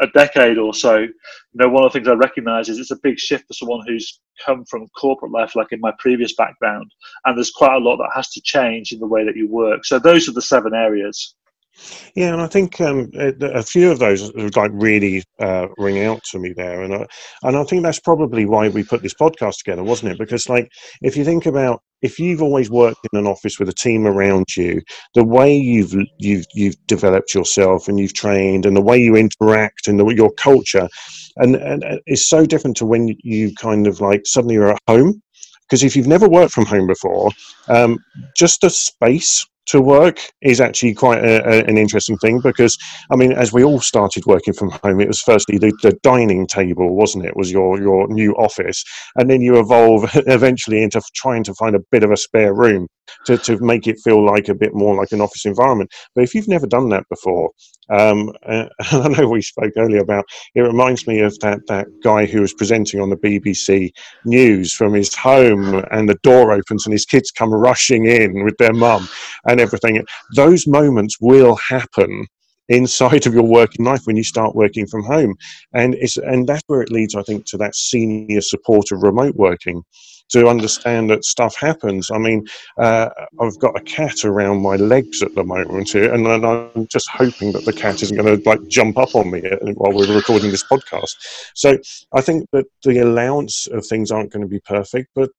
a 0.00 0.06
decade 0.14 0.58
or 0.58 0.74
so, 0.74 0.98
you 0.98 1.10
know, 1.54 1.68
one 1.68 1.84
of 1.84 1.92
the 1.92 1.98
things 1.98 2.08
I 2.08 2.14
recognise 2.14 2.68
is 2.68 2.78
it's 2.78 2.90
a 2.90 2.98
big 3.02 3.18
shift 3.18 3.46
for 3.46 3.54
someone 3.54 3.84
who's 3.86 4.20
come 4.44 4.64
from 4.64 4.88
corporate 4.98 5.32
life, 5.32 5.54
like 5.54 5.72
in 5.72 5.80
my 5.80 5.92
previous 5.98 6.34
background, 6.34 6.90
and 7.24 7.36
there's 7.36 7.50
quite 7.50 7.74
a 7.74 7.84
lot 7.84 7.96
that 7.98 8.10
has 8.14 8.28
to 8.30 8.40
change 8.42 8.92
in 8.92 8.98
the 8.98 9.06
way 9.06 9.24
that 9.24 9.36
you 9.36 9.48
work. 9.48 9.84
So 9.84 9.98
those 9.98 10.28
are 10.28 10.32
the 10.32 10.42
seven 10.42 10.74
areas. 10.74 11.34
Yeah, 12.14 12.32
and 12.32 12.42
I 12.42 12.46
think 12.46 12.80
um, 12.80 13.10
a 13.14 13.62
few 13.62 13.90
of 13.90 13.98
those 13.98 14.32
like 14.54 14.70
really 14.74 15.24
uh, 15.40 15.68
ring 15.78 16.04
out 16.04 16.22
to 16.30 16.38
me 16.38 16.52
there, 16.52 16.82
and 16.82 16.94
I, 16.94 17.06
and 17.42 17.56
I 17.56 17.64
think 17.64 17.82
that's 17.82 18.00
probably 18.00 18.44
why 18.44 18.68
we 18.68 18.82
put 18.82 19.02
this 19.02 19.14
podcast 19.14 19.58
together, 19.58 19.82
wasn't 19.82 20.12
it? 20.12 20.18
Because 20.18 20.48
like 20.48 20.70
if 21.00 21.16
you 21.16 21.24
think 21.24 21.46
about 21.46 21.80
if 22.02 22.18
you've 22.18 22.42
always 22.42 22.70
worked 22.70 23.06
in 23.12 23.18
an 23.18 23.26
office 23.26 23.58
with 23.58 23.68
a 23.68 23.74
team 23.74 24.06
around 24.06 24.46
you, 24.56 24.82
the 25.14 25.24
way 25.24 25.56
you've 25.56 25.94
you've 26.18 26.46
you've 26.54 26.76
developed 26.86 27.34
yourself 27.34 27.88
and 27.88 27.98
you've 27.98 28.14
trained, 28.14 28.66
and 28.66 28.76
the 28.76 28.82
way 28.82 28.98
you 28.98 29.16
interact 29.16 29.88
and 29.88 29.98
the, 29.98 30.06
your 30.08 30.32
culture, 30.32 30.88
and 31.36 31.56
and 31.56 31.84
it's 32.06 32.28
so 32.28 32.44
different 32.44 32.76
to 32.76 32.86
when 32.86 33.16
you 33.22 33.54
kind 33.54 33.86
of 33.86 34.00
like 34.00 34.26
suddenly 34.26 34.54
you're 34.54 34.72
at 34.72 34.82
home. 34.86 35.22
Because 35.62 35.82
if 35.82 35.96
you've 35.96 36.06
never 36.06 36.28
worked 36.28 36.52
from 36.52 36.66
home 36.66 36.86
before, 36.86 37.30
um, 37.68 37.98
just 38.36 38.62
a 38.62 38.68
space 38.68 39.46
to 39.66 39.80
work 39.80 40.18
is 40.40 40.60
actually 40.60 40.94
quite 40.94 41.24
a, 41.24 41.46
a, 41.48 41.64
an 41.64 41.78
interesting 41.78 42.16
thing 42.18 42.40
because 42.40 42.76
I 43.10 43.16
mean, 43.16 43.32
as 43.32 43.52
we 43.52 43.62
all 43.62 43.80
started 43.80 44.26
working 44.26 44.54
from 44.54 44.70
home, 44.70 45.00
it 45.00 45.08
was 45.08 45.20
firstly 45.20 45.58
the, 45.58 45.72
the, 45.82 45.92
dining 46.02 46.46
table, 46.46 46.96
wasn't 46.96 47.26
it? 47.26 47.36
Was 47.36 47.50
your 47.52 47.80
your 47.80 48.08
new 48.08 48.32
office, 48.34 48.82
and 49.16 49.30
then 49.30 49.40
you 49.40 49.58
evolve 49.58 50.10
eventually 50.26 50.82
into 50.82 51.00
trying 51.14 51.44
to 51.44 51.54
find 51.54 51.76
a 51.76 51.80
bit 51.90 52.02
of 52.02 52.10
a 52.10 52.16
spare 52.16 52.54
room 52.54 52.88
to, 53.26 53.36
to 53.38 53.58
make 53.58 53.86
it 53.86 53.98
feel 54.02 54.24
like 54.24 54.48
a 54.48 54.54
bit 54.54 54.74
more 54.74 54.94
like 54.96 55.12
an 55.12 55.20
office 55.20 55.44
environment. 55.44 55.90
But 56.14 56.24
if 56.24 56.34
you've 56.34 56.48
never 56.48 56.66
done 56.66 56.88
that 56.90 57.04
before, 57.08 57.50
um, 57.90 58.32
uh, 58.46 58.66
I 58.90 59.08
know 59.08 59.28
we 59.28 59.42
spoke 59.42 59.72
earlier 59.76 60.00
about 60.00 60.24
it 60.54 60.60
reminds 60.60 61.06
me 61.06 61.20
of 61.20 61.38
that 61.40 61.60
that 61.68 61.86
guy 62.02 62.26
who 62.26 62.40
was 62.40 62.54
presenting 62.54 63.00
on 63.00 63.10
the 63.10 63.16
BBC 63.16 63.90
News 64.24 64.72
from 64.72 64.94
his 64.94 65.14
home, 65.14 65.84
and 65.90 66.08
the 66.08 66.18
door 66.22 66.52
opens 66.52 66.86
and 66.86 66.92
his 66.92 67.06
kids 67.06 67.30
come 67.30 67.52
rushing 67.52 68.06
in 68.06 68.44
with 68.44 68.56
their 68.58 68.72
mum 68.72 69.08
and 69.52 69.60
everything. 69.60 70.04
Those 70.34 70.66
moments 70.66 71.18
will 71.20 71.56
happen 71.56 72.26
inside 72.68 73.26
of 73.26 73.34
your 73.34 73.42
working 73.42 73.84
life 73.84 74.02
when 74.04 74.16
you 74.16 74.24
start 74.24 74.54
working 74.54 74.86
from 74.86 75.02
home 75.02 75.34
and 75.74 75.94
it's 75.96 76.16
and 76.16 76.46
that's 76.46 76.62
where 76.68 76.80
it 76.80 76.92
leads 76.92 77.16
i 77.16 77.22
think 77.22 77.44
to 77.44 77.56
that 77.56 77.74
senior 77.74 78.40
support 78.40 78.92
of 78.92 79.02
remote 79.02 79.34
working 79.34 79.82
to 80.32 80.48
understand 80.48 81.10
that 81.10 81.24
stuff 81.24 81.54
happens. 81.54 82.10
I 82.10 82.18
mean, 82.18 82.46
uh, 82.78 83.10
I've 83.40 83.58
got 83.58 83.78
a 83.78 83.82
cat 83.82 84.24
around 84.24 84.62
my 84.62 84.76
legs 84.76 85.22
at 85.22 85.34
the 85.34 85.44
moment 85.44 85.90
here, 85.90 86.12
and, 86.12 86.26
and 86.26 86.44
I'm 86.44 86.86
just 86.88 87.08
hoping 87.10 87.52
that 87.52 87.64
the 87.64 87.72
cat 87.72 88.02
isn't 88.02 88.16
going 88.16 88.40
to 88.40 88.48
like 88.48 88.66
jump 88.68 88.98
up 88.98 89.14
on 89.14 89.30
me 89.30 89.42
while 89.74 89.92
we're 89.92 90.14
recording 90.14 90.50
this 90.50 90.64
podcast. 90.64 91.14
So 91.54 91.76
I 92.14 92.22
think 92.22 92.48
that 92.52 92.66
the 92.82 92.98
allowance 93.00 93.66
of 93.68 93.86
things 93.86 94.10
aren't 94.10 94.32
going 94.32 94.42
to 94.42 94.48
be 94.48 94.60
perfect, 94.60 95.10
but 95.14 95.30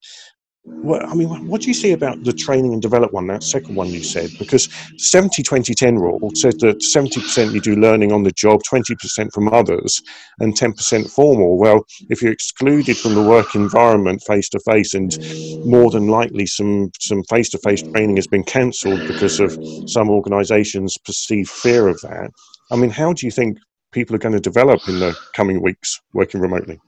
well, 0.66 1.06
I 1.06 1.14
mean, 1.14 1.48
what 1.48 1.62
do 1.62 1.68
you 1.68 1.74
see 1.74 1.92
about 1.92 2.24
the 2.24 2.32
training 2.32 2.72
and 2.72 2.82
develop 2.82 3.12
one, 3.12 3.28
that 3.28 3.44
second 3.44 3.76
one 3.76 3.90
you 3.90 4.02
said? 4.02 4.32
Because 4.40 4.70
70 4.98 5.44
20 5.44 5.74
10 5.74 5.96
rule 5.98 6.32
said 6.36 6.58
that 6.62 6.80
70% 6.80 7.54
you 7.54 7.60
do 7.60 7.76
learning 7.76 8.14
on 8.14 8.24
the 8.24 8.32
job, 8.32 8.62
20% 8.72 9.34
from 9.34 9.50
others, 9.50 10.02
and 10.40 10.58
10% 10.58 11.10
formal. 11.10 11.58
Well, 11.58 11.86
if 12.10 12.22
you're 12.22 12.32
excluded 12.32 12.98
from 12.98 13.14
the 13.14 13.22
work 13.22 13.56
environment 13.56 14.24
face 14.26 14.48
to 14.50 14.60
face, 14.66 14.94
and 14.94 15.18
more 15.66 15.92
than 15.92 16.08
likely 16.08 16.46
some 16.46 16.92
face 17.30 17.50
to 17.50 17.58
face 17.58 17.84
training 17.84 18.16
has 18.16 18.28
been 18.28 18.44
cancelled 18.44 19.06
because 19.06 19.42
of 19.42 19.58
some 19.88 20.10
organisations' 20.10 20.98
perceived 21.06 21.50
fear 21.50 21.90
of 21.90 22.00
that, 22.02 22.32
I 22.72 22.78
mean, 22.78 22.90
how 22.90 23.12
do 23.12 23.26
you 23.26 23.32
think 23.32 23.58
people 23.92 24.16
are 24.16 24.20
going 24.20 24.34
to 24.34 24.40
develop 24.40 24.88
in 24.88 25.00
the 25.00 25.14
coming 25.36 25.62
weeks 25.62 26.00
working 26.14 26.40
remotely? 26.40 26.80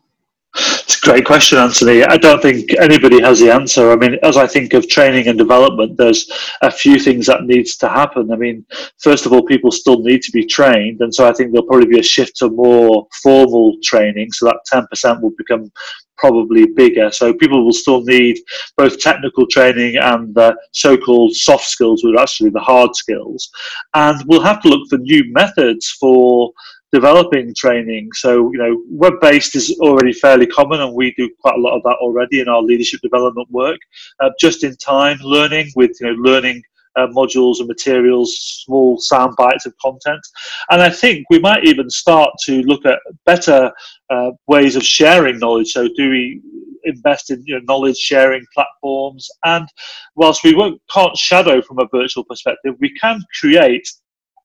Great 1.06 1.24
question, 1.24 1.60
Anthony. 1.60 2.04
I 2.04 2.18
don't 2.18 2.42
think 2.42 2.74
anybody 2.80 3.22
has 3.22 3.40
the 3.40 3.52
answer. 3.52 3.92
I 3.92 3.96
mean, 3.96 4.18
as 4.24 4.38
I 4.38 4.48
think 4.48 4.74
of 4.74 4.90
training 4.90 5.28
and 5.28 5.38
development, 5.38 5.98
there's 5.98 6.28
a 6.64 6.72
few 6.72 7.00
things 7.00 7.28
that 7.28 7.44
needs 7.44 7.78
to 7.78 7.88
happen. 7.88 8.32
I 8.32 8.36
mean, 8.36 8.66
first 8.98 9.28
of 9.28 9.32
all, 9.32 9.44
people 9.44 9.70
still 9.70 10.00
need 10.00 10.24
to 10.24 10.32
be 10.32 10.48
trained, 10.48 11.02
and 11.02 11.14
so 11.14 11.28
I 11.28 11.32
think 11.32 11.52
there'll 11.52 11.68
probably 11.68 11.86
be 11.86 12.00
a 12.00 12.04
shift 12.04 12.38
to 12.38 12.50
more 12.50 13.06
formal 13.22 13.78
training. 13.84 14.32
So 14.32 14.48
that 14.48 14.88
10% 14.96 15.22
will 15.22 15.34
become 15.38 15.72
probably 16.18 16.66
bigger. 16.66 17.12
So 17.12 17.36
people 17.36 17.64
will 17.64 17.72
still 17.72 18.02
need 18.02 18.40
both 18.76 19.00
technical 19.00 19.46
training 19.46 19.98
and 19.98 20.34
the 20.34 20.56
so-called 20.72 21.36
soft 21.36 21.66
skills, 21.66 22.04
which 22.04 22.16
are 22.16 22.24
actually 22.24 22.50
the 22.50 22.60
hard 22.62 22.96
skills. 22.96 23.48
And 23.94 24.24
we'll 24.26 24.42
have 24.42 24.60
to 24.64 24.70
look 24.70 24.90
for 24.90 24.98
new 24.98 25.24
methods 25.32 25.88
for 26.00 26.52
developing 26.96 27.54
training. 27.54 28.10
So, 28.14 28.32
you 28.54 28.58
know, 28.58 28.74
web 28.90 29.16
based 29.22 29.56
is 29.56 29.78
already 29.82 30.14
fairly 30.14 30.48
common, 30.48 30.80
and 30.82 30.94
we 30.94 31.14
do 31.18 31.30
quite 31.42 31.56
a 31.56 31.60
lot 31.66 31.76
of 31.76 31.84
that 31.84 31.98
already 32.06 32.40
in 32.40 32.48
our 32.48 32.62
leadership 32.62 33.02
development 33.02 33.50
work. 33.52 33.80
Uh, 34.22 34.30
just 34.40 34.64
in 34.64 34.76
time 34.78 35.18
learning 35.22 35.68
with, 35.76 35.92
you 36.00 36.08
know, 36.08 36.14
learning 36.30 36.62
uh, 36.96 37.08
modules 37.08 37.60
and 37.60 37.68
materials, 37.68 38.34
small 38.64 38.98
sound 38.98 39.34
bites 39.38 39.66
of 39.66 39.74
content. 39.82 40.26
And 40.70 40.82
I 40.82 40.90
think 40.90 41.26
we 41.30 41.40
might 41.40 41.66
even 41.66 41.90
start 41.90 42.32
to 42.46 42.62
look 42.62 42.86
at 42.86 43.00
better 43.26 43.72
uh, 44.10 44.32
ways 44.48 44.78
of 44.78 44.84
sharing 44.84 45.38
knowledge. 45.38 45.74
So, 45.74 45.90
do 45.98 46.10
we 46.10 46.42
invest 46.86 47.30
in 47.32 47.44
you 47.46 47.56
know, 47.56 47.66
knowledge 47.68 47.98
sharing 47.98 48.46
platforms? 48.54 49.28
And 49.44 49.68
whilst 50.16 50.46
we 50.46 50.56
won't, 50.56 50.82
can't 50.94 51.18
shadow 51.18 51.62
from 51.62 51.80
a 51.80 51.88
virtual 51.92 52.24
perspective, 52.24 52.76
we 52.80 52.98
can 53.02 53.20
create 53.42 53.86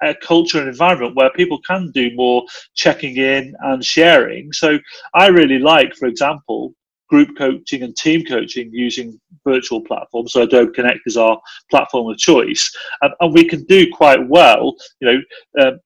a 0.03 0.15
culture 0.15 0.59
and 0.59 0.69
environment 0.69 1.17
where 1.17 1.31
people 1.31 1.61
can 1.67 1.91
do 1.93 2.15
more 2.15 2.43
checking 2.75 3.17
in 3.17 3.55
and 3.61 3.85
sharing. 3.85 4.53
So 4.53 4.79
I 5.15 5.29
really 5.29 5.59
like, 5.59 5.95
for 5.95 6.07
example, 6.07 6.75
group 7.09 7.37
coaching 7.37 7.83
and 7.83 7.97
team 7.97 8.25
coaching 8.25 8.71
using 8.73 9.21
virtual 9.45 9.83
platforms. 9.83 10.33
So 10.33 10.43
Adobe 10.43 10.73
Connect 10.73 11.01
is 11.07 11.17
our 11.17 11.39
platform 11.71 12.11
of 12.11 12.19
choice, 12.19 12.71
and, 13.03 13.13
and 13.21 13.35
we 13.35 13.45
can 13.45 13.65
do 13.65 13.87
quite 13.93 14.27
well. 14.29 14.75
You 15.01 15.09
know, 15.09 15.67
um, 15.67 15.81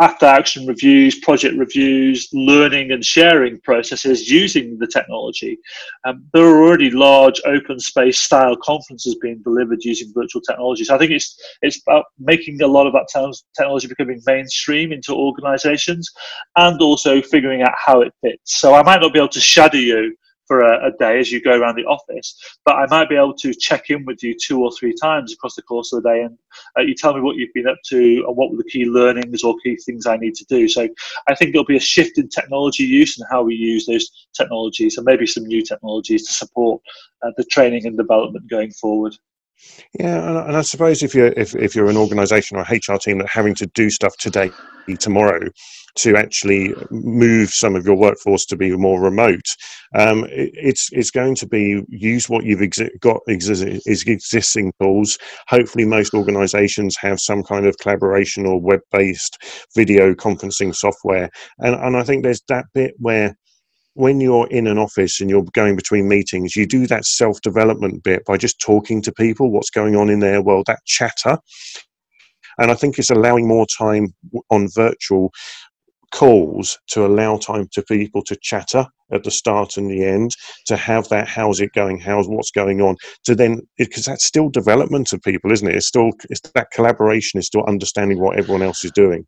after 0.00 0.24
action 0.24 0.66
reviews, 0.66 1.18
project 1.18 1.58
reviews, 1.58 2.28
learning 2.32 2.90
and 2.90 3.04
sharing 3.04 3.60
processes 3.60 4.30
using 4.30 4.78
the 4.78 4.86
technology. 4.86 5.58
Um, 6.04 6.24
there 6.32 6.46
are 6.46 6.64
already 6.64 6.90
large 6.90 7.40
open 7.44 7.78
space 7.78 8.18
style 8.18 8.56
conferences 8.56 9.16
being 9.20 9.42
delivered 9.42 9.84
using 9.84 10.10
virtual 10.14 10.40
technology. 10.40 10.84
So 10.84 10.94
I 10.94 10.98
think 10.98 11.12
it's 11.12 11.38
it's 11.60 11.82
about 11.86 12.06
making 12.18 12.62
a 12.62 12.66
lot 12.66 12.86
of 12.86 12.94
that 12.94 13.08
technology 13.56 13.88
becoming 13.88 14.22
mainstream 14.26 14.92
into 14.92 15.14
organizations 15.14 16.10
and 16.56 16.80
also 16.80 17.20
figuring 17.20 17.60
out 17.62 17.74
how 17.76 18.00
it 18.00 18.14
fits. 18.22 18.58
So 18.58 18.74
I 18.74 18.82
might 18.82 19.02
not 19.02 19.12
be 19.12 19.18
able 19.18 19.28
to 19.28 19.40
shadow 19.40 19.76
you 19.76 20.16
for 20.50 20.62
a, 20.62 20.88
a, 20.88 20.90
day 20.98 21.20
as 21.20 21.30
you 21.30 21.40
go 21.40 21.56
around 21.56 21.76
the 21.76 21.84
office, 21.84 22.34
but 22.64 22.74
I 22.74 22.84
might 22.86 23.08
be 23.08 23.14
able 23.14 23.34
to 23.34 23.54
check 23.54 23.88
in 23.88 24.04
with 24.04 24.20
you 24.20 24.34
two 24.34 24.60
or 24.60 24.72
three 24.72 24.92
times 25.00 25.32
across 25.32 25.54
the 25.54 25.62
course 25.62 25.92
of 25.92 26.02
the 26.02 26.08
day, 26.08 26.22
and 26.22 26.36
uh, 26.76 26.82
you 26.82 26.92
tell 26.92 27.14
me 27.14 27.20
what 27.20 27.36
you've 27.36 27.54
been 27.54 27.68
up 27.68 27.76
to 27.90 28.24
and 28.26 28.36
what 28.36 28.50
were 28.50 28.56
the 28.56 28.64
key 28.64 28.84
learnings 28.84 29.44
or 29.44 29.54
key 29.62 29.76
things 29.76 30.06
I 30.06 30.16
need 30.16 30.34
to 30.34 30.44
do. 30.46 30.66
So 30.66 30.88
I 31.28 31.36
think 31.36 31.52
there'll 31.52 31.64
be 31.64 31.76
a 31.76 31.80
shift 31.94 32.18
in 32.18 32.28
technology 32.28 32.82
use 32.82 33.16
and 33.16 33.28
how 33.30 33.44
we 33.44 33.54
use 33.54 33.86
those 33.86 34.10
technologies, 34.34 34.96
and 34.96 35.04
maybe 35.04 35.24
some 35.24 35.46
new 35.46 35.62
technologies 35.62 36.26
to 36.26 36.32
support 36.32 36.82
uh, 37.22 37.30
the 37.36 37.44
training 37.44 37.86
and 37.86 37.96
development 37.96 38.50
going 38.50 38.72
forward. 38.72 39.14
Yeah, 39.98 40.46
and 40.46 40.56
I 40.56 40.62
suppose 40.62 41.02
if 41.02 41.14
you're 41.14 41.32
if, 41.36 41.54
if 41.56 41.74
you're 41.74 41.90
an 41.90 41.96
organisation 41.96 42.56
or 42.56 42.60
a 42.60 42.74
HR 42.74 42.98
team 42.98 43.18
that 43.18 43.28
having 43.28 43.54
to 43.56 43.66
do 43.66 43.90
stuff 43.90 44.16
today, 44.18 44.52
tomorrow, 44.98 45.48
to 45.96 46.16
actually 46.16 46.74
move 46.90 47.50
some 47.50 47.74
of 47.74 47.84
your 47.84 47.96
workforce 47.96 48.44
to 48.46 48.56
be 48.56 48.70
more 48.76 49.00
remote, 49.00 49.44
um, 49.98 50.24
it, 50.26 50.50
it's 50.54 50.88
it's 50.92 51.10
going 51.10 51.34
to 51.36 51.46
be 51.46 51.82
use 51.88 52.28
what 52.28 52.44
you've 52.44 52.60
exi- 52.60 52.98
got 53.00 53.18
exi- 53.28 53.80
existing 53.86 54.72
tools. 54.80 55.18
Hopefully, 55.48 55.84
most 55.84 56.14
organisations 56.14 56.96
have 57.00 57.20
some 57.20 57.42
kind 57.42 57.66
of 57.66 57.76
collaboration 57.78 58.46
or 58.46 58.60
web-based 58.60 59.38
video 59.74 60.14
conferencing 60.14 60.74
software, 60.74 61.30
and 61.58 61.74
and 61.74 61.96
I 61.96 62.04
think 62.04 62.22
there's 62.22 62.42
that 62.48 62.66
bit 62.74 62.94
where 62.98 63.36
when 64.00 64.20
you're 64.20 64.48
in 64.48 64.66
an 64.66 64.78
office 64.78 65.20
and 65.20 65.28
you're 65.28 65.44
going 65.52 65.76
between 65.76 66.08
meetings, 66.08 66.56
you 66.56 66.66
do 66.66 66.86
that 66.86 67.04
self 67.04 67.40
development 67.42 68.02
bit 68.02 68.24
by 68.24 68.36
just 68.36 68.60
talking 68.60 69.02
to 69.02 69.12
people, 69.12 69.50
what's 69.50 69.70
going 69.70 69.94
on 69.94 70.08
in 70.08 70.20
their 70.20 70.42
world, 70.42 70.66
that 70.66 70.80
chatter. 70.86 71.38
And 72.58 72.70
I 72.70 72.74
think 72.74 72.98
it's 72.98 73.10
allowing 73.10 73.46
more 73.46 73.66
time 73.78 74.14
on 74.50 74.68
virtual 74.74 75.30
calls 76.12 76.78
to 76.88 77.06
allow 77.06 77.36
time 77.36 77.68
to 77.72 77.82
people 77.82 78.22
to 78.24 78.36
chatter 78.42 78.86
at 79.12 79.22
the 79.22 79.30
start 79.30 79.76
and 79.76 79.90
the 79.90 80.04
end 80.04 80.32
to 80.66 80.76
have 80.76 81.08
that 81.08 81.28
how's 81.28 81.60
it 81.60 81.72
going 81.72 82.00
how's 82.00 82.26
what's 82.28 82.50
going 82.50 82.80
on 82.80 82.96
to 83.22 83.32
then 83.34 83.60
because 83.78 84.06
that's 84.06 84.24
still 84.24 84.48
development 84.48 85.12
of 85.12 85.22
people 85.22 85.52
isn't 85.52 85.68
it 85.68 85.76
it's 85.76 85.86
still 85.86 86.10
it's 86.28 86.40
that 86.54 86.70
collaboration 86.72 87.38
is 87.38 87.46
still 87.46 87.64
understanding 87.68 88.20
what 88.20 88.36
everyone 88.36 88.62
else 88.62 88.84
is 88.84 88.90
doing 88.90 89.24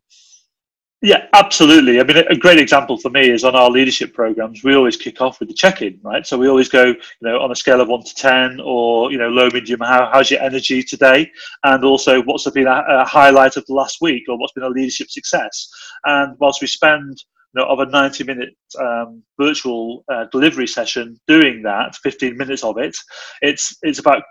yeah, 1.03 1.27
absolutely. 1.33 1.99
I 1.99 2.03
mean, 2.03 2.15
a 2.29 2.35
great 2.35 2.59
example 2.59 2.97
for 2.97 3.09
me 3.09 3.29
is 3.29 3.43
on 3.43 3.57
our 3.57 3.69
leadership 3.69 4.13
programs. 4.13 4.63
We 4.63 4.73
always 4.73 4.95
kick 4.95 5.19
off 5.19 5.37
with 5.41 5.49
the 5.49 5.53
check-in, 5.53 5.99
right? 6.01 6.25
So 6.25 6.37
we 6.37 6.47
always 6.47 6.69
go, 6.69 6.85
you 6.85 6.95
know, 7.21 7.41
on 7.41 7.51
a 7.51 7.55
scale 7.57 7.81
of 7.81 7.89
one 7.89 8.03
to 8.03 8.15
ten, 8.15 8.61
or 8.63 9.11
you 9.11 9.17
know, 9.17 9.27
low, 9.27 9.49
medium. 9.49 9.81
How, 9.81 10.09
how's 10.13 10.31
your 10.31 10.39
energy 10.39 10.81
today? 10.81 11.29
And 11.65 11.83
also, 11.83 12.23
what's 12.23 12.49
been 12.51 12.67
a, 12.67 12.85
a 12.87 13.03
highlight 13.03 13.57
of 13.57 13.65
the 13.65 13.73
last 13.73 13.97
week, 13.99 14.23
or 14.29 14.39
what's 14.39 14.53
been 14.53 14.63
a 14.63 14.69
leadership 14.69 15.09
success? 15.09 15.67
And 16.05 16.37
whilst 16.39 16.61
we 16.61 16.67
spend 16.67 17.17
you 17.53 17.61
know, 17.61 17.67
of 17.67 17.79
a 17.79 17.85
90 17.85 18.23
minute 18.23 18.55
um, 18.79 19.21
virtual 19.37 20.05
uh, 20.11 20.25
delivery 20.31 20.67
session 20.67 21.19
doing 21.27 21.61
that 21.63 21.95
15 21.97 22.35
minutes 22.35 22.63
of 22.63 22.77
it 22.77 22.95
it's 23.41 23.77
it's 23.83 23.99
about 23.99 24.23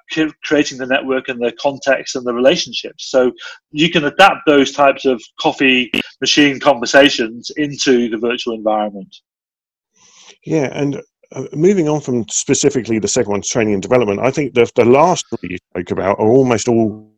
creating 0.43 0.79
the 0.79 0.87
network 0.87 1.29
and 1.29 1.41
the 1.41 1.53
context 1.61 2.17
and 2.17 2.27
the 2.27 2.35
relationships 2.35 3.11
so 3.11 3.31
you 3.71 3.91
can 3.91 4.05
adapt 4.05 4.41
those 4.47 4.73
types 4.73 5.05
of 5.05 5.23
coffee 5.41 5.91
machine 6.23 6.59
conversations 6.59 7.51
into 7.57 8.09
the 8.09 8.19
virtual 8.19 8.55
environment 8.55 9.15
yeah 10.47 10.71
and 10.73 11.03
uh, 11.33 11.45
moving 11.53 11.89
on 11.89 12.01
from 12.01 12.27
specifically 12.29 12.99
the 12.99 13.09
second 13.09 13.33
one, 13.33 13.43
training 13.43 13.75
and 13.75 13.83
development 13.83 14.21
i 14.21 14.31
think 14.31 14.55
the, 14.55 14.71
the 14.77 14.85
last 14.85 15.27
three 15.29 15.51
you 15.51 15.59
spoke 15.73 15.91
about 15.91 16.19
are 16.19 16.29
almost 16.29 16.69
all 16.69 17.13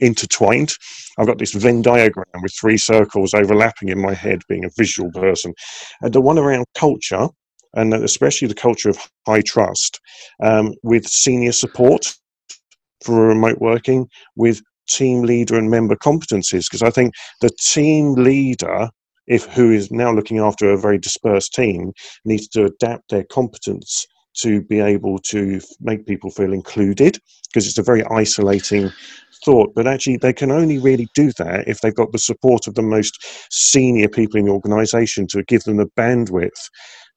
intertwined. 0.00 0.74
I've 1.18 1.26
got 1.26 1.38
this 1.38 1.52
Venn 1.52 1.82
diagram 1.82 2.26
with 2.42 2.54
three 2.54 2.76
circles 2.76 3.34
overlapping 3.34 3.88
in 3.88 4.00
my 4.00 4.14
head, 4.14 4.42
being 4.48 4.64
a 4.64 4.70
visual 4.76 5.10
person. 5.12 5.54
And 6.02 6.12
the 6.12 6.20
one 6.20 6.38
around 6.38 6.66
culture, 6.74 7.28
and 7.74 7.92
especially 7.94 8.48
the 8.48 8.54
culture 8.54 8.90
of 8.90 8.98
high 9.26 9.42
trust, 9.42 10.00
um, 10.42 10.74
with 10.82 11.06
senior 11.06 11.52
support 11.52 12.14
for 13.04 13.28
remote 13.28 13.58
working, 13.60 14.08
with 14.34 14.60
team 14.88 15.22
leader 15.22 15.56
and 15.56 15.70
member 15.70 15.96
competencies. 15.96 16.66
Because 16.70 16.82
I 16.82 16.90
think 16.90 17.14
the 17.40 17.50
team 17.60 18.14
leader 18.14 18.88
if 19.26 19.44
who 19.46 19.72
is 19.72 19.90
now 19.90 20.12
looking 20.12 20.38
after 20.38 20.70
a 20.70 20.78
very 20.78 20.98
dispersed 20.98 21.52
team 21.52 21.92
needs 22.24 22.48
to 22.48 22.64
adapt 22.64 23.10
their 23.10 23.24
competence 23.24 24.06
to 24.34 24.62
be 24.62 24.80
able 24.80 25.18
to 25.18 25.60
make 25.80 26.06
people 26.06 26.30
feel 26.30 26.52
included 26.52 27.18
because 27.48 27.66
it's 27.66 27.78
a 27.78 27.82
very 27.82 28.04
isolating 28.04 28.92
thought, 29.44 29.74
but 29.74 29.86
actually 29.86 30.16
they 30.16 30.32
can 30.32 30.50
only 30.50 30.78
really 30.78 31.08
do 31.14 31.32
that 31.38 31.66
if 31.66 31.80
they've 31.80 31.94
got 31.94 32.12
the 32.12 32.18
support 32.18 32.66
of 32.66 32.74
the 32.74 32.82
most 32.82 33.16
senior 33.50 34.08
people 34.08 34.38
in 34.38 34.46
the 34.46 34.52
organization 34.52 35.26
to 35.26 35.42
give 35.44 35.62
them 35.64 35.78
the 35.78 35.90
bandwidth 35.96 36.68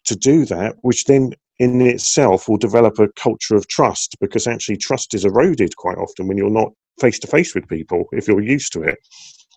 to 0.06 0.16
do 0.16 0.46
that, 0.46 0.76
which 0.82 1.06
then 1.06 1.34
in 1.60 1.82
itself 1.82 2.48
will 2.48 2.58
develop 2.58 3.00
a 3.00 3.10
culture 3.10 3.56
of 3.56 3.68
trust 3.68 4.16
because 4.20 4.48
actually 4.48 4.78
trust 4.78 5.14
is 5.14 5.26
eroded 5.26 5.76
quite 5.76 5.98
often 5.98 6.28
when 6.28 6.38
you're 6.38 6.50
not 6.50 6.72
face 7.00 7.20
to 7.20 7.28
face 7.28 7.54
with 7.54 7.68
people 7.68 8.06
if 8.12 8.28
you're 8.28 8.42
used 8.42 8.74
to 8.74 8.82
it. 8.84 8.98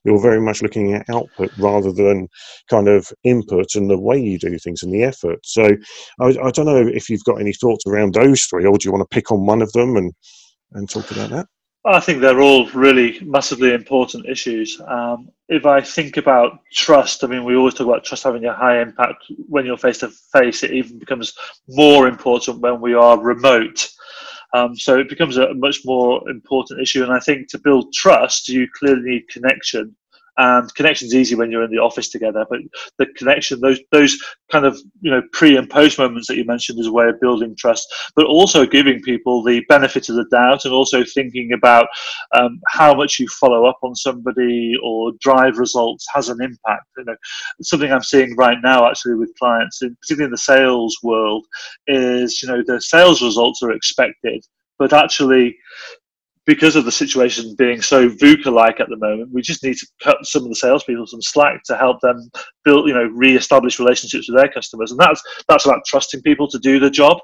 You're 0.04 0.20
very 0.20 0.40
much 0.40 0.62
looking 0.62 0.94
at 0.94 1.08
output 1.08 1.52
rather 1.58 1.92
than 1.92 2.28
kind 2.68 2.88
of 2.88 3.12
input 3.22 3.76
and 3.76 3.88
the 3.88 3.98
way 3.98 4.18
you 4.20 4.36
do 4.36 4.58
things 4.58 4.82
and 4.82 4.92
the 4.92 5.04
effort. 5.04 5.38
So 5.44 5.68
I, 6.20 6.26
I 6.26 6.50
don't 6.50 6.66
know 6.66 6.88
if 6.88 7.08
you've 7.08 7.24
got 7.24 7.40
any 7.40 7.52
thoughts 7.52 7.84
around 7.86 8.14
those 8.14 8.42
three, 8.44 8.66
or 8.66 8.76
do 8.76 8.86
you 8.86 8.92
want 8.92 9.08
to 9.08 9.14
pick 9.14 9.30
on 9.30 9.46
one 9.46 9.62
of 9.62 9.70
them 9.72 9.96
and, 9.96 10.12
and 10.72 10.90
talk 10.90 11.08
about 11.12 11.30
that? 11.30 11.46
I 11.84 11.98
think 11.98 12.20
they're 12.20 12.40
all 12.40 12.68
really 12.70 13.18
massively 13.24 13.72
important 13.72 14.26
issues. 14.26 14.80
Um, 14.86 15.30
if 15.48 15.66
I 15.66 15.80
think 15.80 16.16
about 16.16 16.60
trust, 16.72 17.24
I 17.24 17.26
mean, 17.26 17.44
we 17.44 17.56
always 17.56 17.74
talk 17.74 17.88
about 17.88 18.04
trust 18.04 18.22
having 18.22 18.44
a 18.44 18.54
high 18.54 18.80
impact 18.80 19.24
when 19.48 19.66
you're 19.66 19.76
face 19.76 19.98
to 19.98 20.10
face. 20.32 20.62
It 20.62 20.70
even 20.70 21.00
becomes 21.00 21.34
more 21.68 22.06
important 22.06 22.60
when 22.60 22.80
we 22.80 22.94
are 22.94 23.18
remote. 23.18 23.88
Um, 24.54 24.76
so 24.76 24.98
it 24.98 25.08
becomes 25.08 25.38
a 25.38 25.54
much 25.54 25.80
more 25.84 26.28
important 26.30 26.80
issue. 26.80 27.02
And 27.02 27.12
I 27.12 27.18
think 27.18 27.48
to 27.48 27.58
build 27.58 27.92
trust, 27.92 28.48
you 28.48 28.68
clearly 28.78 29.02
need 29.02 29.28
connection 29.28 29.96
and 30.38 30.74
connection's 30.74 31.14
easy 31.14 31.34
when 31.34 31.50
you're 31.50 31.64
in 31.64 31.70
the 31.70 31.78
office 31.78 32.08
together 32.08 32.46
but 32.48 32.60
the 32.98 33.06
connection 33.16 33.60
those 33.60 33.80
those 33.90 34.16
kind 34.50 34.64
of 34.64 34.78
you 35.00 35.10
know 35.10 35.22
pre 35.32 35.56
and 35.56 35.68
post 35.68 35.98
moments 35.98 36.26
that 36.26 36.36
you 36.36 36.44
mentioned 36.44 36.78
is 36.78 36.86
a 36.86 36.92
way 36.92 37.08
of 37.08 37.20
building 37.20 37.54
trust 37.58 37.86
but 38.16 38.26
also 38.26 38.64
giving 38.64 39.00
people 39.02 39.42
the 39.42 39.62
benefit 39.68 40.08
of 40.08 40.16
the 40.16 40.24
doubt 40.30 40.64
and 40.64 40.72
also 40.72 41.04
thinking 41.04 41.52
about 41.52 41.86
um, 42.34 42.60
how 42.68 42.94
much 42.94 43.18
you 43.18 43.28
follow 43.28 43.66
up 43.66 43.78
on 43.82 43.94
somebody 43.94 44.74
or 44.82 45.12
drive 45.20 45.58
results 45.58 46.06
has 46.12 46.28
an 46.28 46.42
impact. 46.42 46.86
You 46.96 47.04
know 47.04 47.16
something 47.60 47.92
i'm 47.92 48.02
seeing 48.02 48.34
right 48.36 48.58
now 48.62 48.88
actually 48.88 49.14
with 49.14 49.36
clients 49.38 49.82
in, 49.82 49.96
particularly 50.00 50.26
in 50.26 50.30
the 50.30 50.38
sales 50.38 50.96
world 51.02 51.46
is 51.86 52.42
you 52.42 52.48
know 52.48 52.62
the 52.66 52.80
sales 52.80 53.22
results 53.22 53.62
are 53.62 53.72
expected 53.72 54.44
but 54.78 54.92
actually 54.92 55.56
because 56.44 56.74
of 56.74 56.84
the 56.84 56.92
situation 56.92 57.54
being 57.56 57.80
so 57.80 58.08
VUCA-like 58.08 58.80
at 58.80 58.88
the 58.88 58.96
moment, 58.96 59.30
we 59.32 59.42
just 59.42 59.62
need 59.62 59.76
to 59.76 59.86
cut 60.02 60.16
some 60.22 60.42
of 60.42 60.48
the 60.48 60.56
salespeople 60.56 61.06
some 61.06 61.22
slack 61.22 61.62
to 61.64 61.76
help 61.76 62.00
them 62.00 62.30
build, 62.64 62.88
you 62.88 62.94
know, 62.94 63.08
re-establish 63.14 63.78
relationships 63.78 64.28
with 64.28 64.38
their 64.38 64.52
customers, 64.52 64.90
and 64.90 65.00
that's 65.00 65.22
that's 65.48 65.66
about 65.66 65.84
trusting 65.86 66.22
people 66.22 66.48
to 66.48 66.58
do 66.58 66.78
the 66.78 66.90
job 66.90 67.18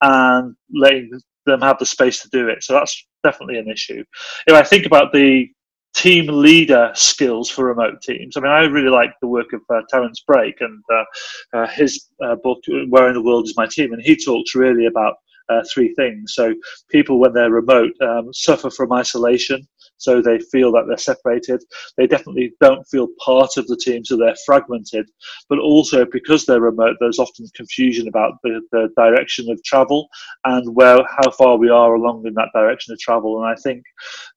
and 0.00 0.54
letting 0.74 1.10
them 1.46 1.60
have 1.60 1.78
the 1.78 1.86
space 1.86 2.22
to 2.22 2.28
do 2.30 2.48
it. 2.48 2.62
So 2.62 2.72
that's 2.72 3.06
definitely 3.22 3.58
an 3.58 3.68
issue. 3.68 4.04
If 4.46 4.54
I 4.54 4.62
think 4.62 4.86
about 4.86 5.12
the 5.12 5.48
team 5.94 6.26
leader 6.26 6.90
skills 6.94 7.50
for 7.50 7.66
remote 7.66 8.00
teams. 8.02 8.36
I 8.36 8.40
mean, 8.40 8.50
I 8.50 8.64
really 8.64 8.88
like 8.88 9.12
the 9.20 9.28
work 9.28 9.52
of 9.52 9.60
uh, 9.68 9.82
Terence 9.90 10.22
Brake 10.26 10.60
and 10.60 10.82
uh, 10.92 11.04
uh, 11.58 11.66
his 11.68 12.08
uh, 12.24 12.36
book, 12.36 12.60
Where 12.88 13.08
in 13.08 13.14
the 13.14 13.22
World 13.22 13.46
is 13.46 13.54
My 13.56 13.66
Team? 13.66 13.92
And 13.92 14.02
he 14.02 14.16
talks 14.16 14.54
really 14.54 14.86
about 14.86 15.16
uh, 15.48 15.62
three 15.72 15.94
things. 15.94 16.34
So 16.34 16.54
people, 16.90 17.18
when 17.18 17.32
they're 17.32 17.50
remote, 17.50 17.92
um, 18.00 18.32
suffer 18.32 18.70
from 18.70 18.92
isolation. 18.92 19.66
so 19.98 20.20
they 20.20 20.38
feel 20.38 20.72
that 20.72 20.84
they're 20.88 20.96
separated. 20.96 21.62
They 21.96 22.06
definitely 22.06 22.52
don't 22.60 22.84
feel 22.88 23.08
part 23.24 23.56
of 23.56 23.66
the 23.68 23.76
team, 23.76 24.04
so 24.04 24.16
they're 24.16 24.34
fragmented. 24.44 25.06
But 25.48 25.58
also 25.58 26.04
because 26.04 26.44
they're 26.44 26.60
remote, 26.60 26.96
there's 27.00 27.18
often 27.20 27.46
confusion 27.54 28.08
about 28.08 28.34
the, 28.42 28.60
the 28.72 28.88
direction 28.96 29.50
of 29.50 29.62
travel 29.64 30.08
and 30.44 30.74
where 30.74 30.98
how 31.08 31.30
far 31.30 31.56
we 31.56 31.70
are 31.70 31.94
along 31.94 32.26
in 32.26 32.34
that 32.34 32.50
direction 32.54 32.92
of 32.92 32.98
travel. 32.98 33.42
And 33.42 33.46
I 33.46 33.54
think 33.62 33.82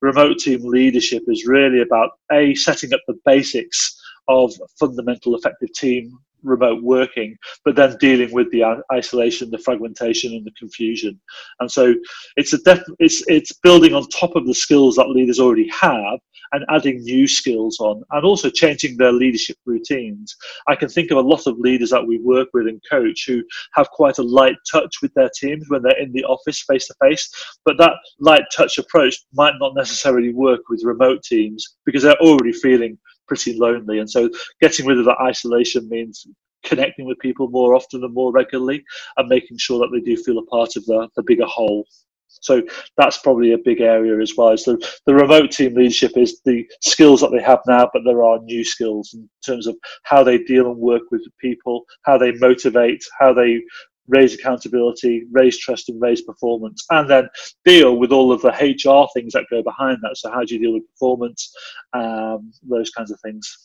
remote 0.00 0.38
team 0.38 0.60
leadership 0.64 1.24
is 1.28 1.46
really 1.46 1.80
about 1.80 2.10
a 2.32 2.54
setting 2.54 2.92
up 2.92 3.00
the 3.06 3.18
basics 3.24 4.00
of 4.28 4.52
fundamental 4.78 5.34
effective 5.36 5.72
team 5.72 6.18
remote 6.42 6.82
working, 6.82 7.36
but 7.64 7.76
then 7.76 7.96
dealing 7.98 8.32
with 8.32 8.50
the 8.50 8.64
isolation, 8.92 9.50
the 9.50 9.58
fragmentation, 9.58 10.32
and 10.34 10.44
the 10.44 10.52
confusion. 10.52 11.20
And 11.60 11.70
so 11.70 11.94
it's 12.36 12.52
a 12.52 12.58
def- 12.58 12.84
it's 12.98 13.22
it's 13.26 13.52
building 13.52 13.94
on 13.94 14.08
top 14.08 14.36
of 14.36 14.46
the 14.46 14.54
skills 14.54 14.96
that 14.96 15.08
leaders 15.10 15.40
already 15.40 15.68
have 15.68 16.18
and 16.52 16.64
adding 16.70 17.00
new 17.00 17.26
skills 17.26 17.78
on, 17.80 18.02
and 18.12 18.24
also 18.24 18.48
changing 18.50 18.96
their 18.96 19.12
leadership 19.12 19.56
routines. 19.66 20.36
I 20.68 20.76
can 20.76 20.88
think 20.88 21.10
of 21.10 21.18
a 21.18 21.28
lot 21.28 21.46
of 21.46 21.58
leaders 21.58 21.90
that 21.90 22.06
we 22.06 22.18
work 22.18 22.48
with 22.54 22.68
and 22.68 22.80
coach 22.90 23.24
who 23.26 23.42
have 23.74 23.90
quite 23.90 24.18
a 24.18 24.22
light 24.22 24.56
touch 24.70 24.96
with 25.02 25.12
their 25.14 25.30
teams 25.38 25.64
when 25.68 25.82
they're 25.82 25.98
in 26.00 26.12
the 26.12 26.24
office 26.24 26.62
face 26.62 26.86
to 26.86 26.94
face, 27.02 27.28
but 27.64 27.78
that 27.78 27.94
light 28.20 28.44
touch 28.54 28.78
approach 28.78 29.16
might 29.34 29.54
not 29.60 29.74
necessarily 29.74 30.32
work 30.32 30.60
with 30.68 30.84
remote 30.84 31.22
teams 31.22 31.76
because 31.84 32.02
they're 32.02 32.20
already 32.20 32.52
feeling 32.52 32.98
pretty 33.26 33.58
lonely. 33.58 33.98
And 33.98 34.10
so 34.10 34.30
getting 34.60 34.86
rid 34.86 34.98
of 34.98 35.04
that 35.06 35.20
isolation 35.20 35.88
means 35.88 36.26
connecting 36.64 37.06
with 37.06 37.18
people 37.20 37.48
more 37.48 37.74
often 37.74 38.02
and 38.02 38.12
more 38.14 38.32
regularly 38.32 38.84
and 39.16 39.28
making 39.28 39.58
sure 39.58 39.78
that 39.78 39.90
they 39.92 40.00
do 40.00 40.20
feel 40.20 40.38
a 40.38 40.46
part 40.46 40.76
of 40.76 40.84
the, 40.86 41.08
the 41.16 41.22
bigger 41.22 41.46
whole. 41.46 41.86
So 42.28 42.62
that's 42.96 43.18
probably 43.18 43.52
a 43.52 43.58
big 43.58 43.80
area 43.80 44.20
as 44.20 44.34
well. 44.36 44.56
So 44.56 44.78
the 45.06 45.14
remote 45.14 45.50
team 45.52 45.74
leadership 45.74 46.16
is 46.16 46.40
the 46.44 46.66
skills 46.82 47.20
that 47.20 47.30
they 47.30 47.42
have 47.42 47.60
now, 47.66 47.88
but 47.92 48.02
there 48.04 48.22
are 48.22 48.38
new 48.40 48.64
skills 48.64 49.14
in 49.14 49.28
terms 49.44 49.66
of 49.66 49.76
how 50.02 50.22
they 50.22 50.38
deal 50.38 50.70
and 50.70 50.76
work 50.76 51.02
with 51.10 51.22
people, 51.40 51.84
how 52.02 52.18
they 52.18 52.32
motivate, 52.32 53.02
how 53.18 53.32
they 53.32 53.62
raise 54.08 54.34
accountability, 54.34 55.24
raise 55.30 55.58
trust, 55.58 55.88
and 55.88 56.00
raise 56.00 56.22
performance, 56.22 56.84
and 56.90 57.08
then 57.08 57.28
deal 57.64 57.96
with 57.96 58.12
all 58.12 58.32
of 58.32 58.42
the 58.42 58.50
HR 58.50 59.08
things 59.14 59.32
that 59.32 59.46
go 59.50 59.62
behind 59.62 59.98
that. 60.02 60.16
So, 60.16 60.30
how 60.30 60.44
do 60.44 60.54
you 60.54 60.60
deal 60.60 60.72
with 60.72 60.88
performance? 60.92 61.54
Um, 61.92 62.52
those 62.68 62.90
kinds 62.90 63.10
of 63.10 63.20
things. 63.20 63.56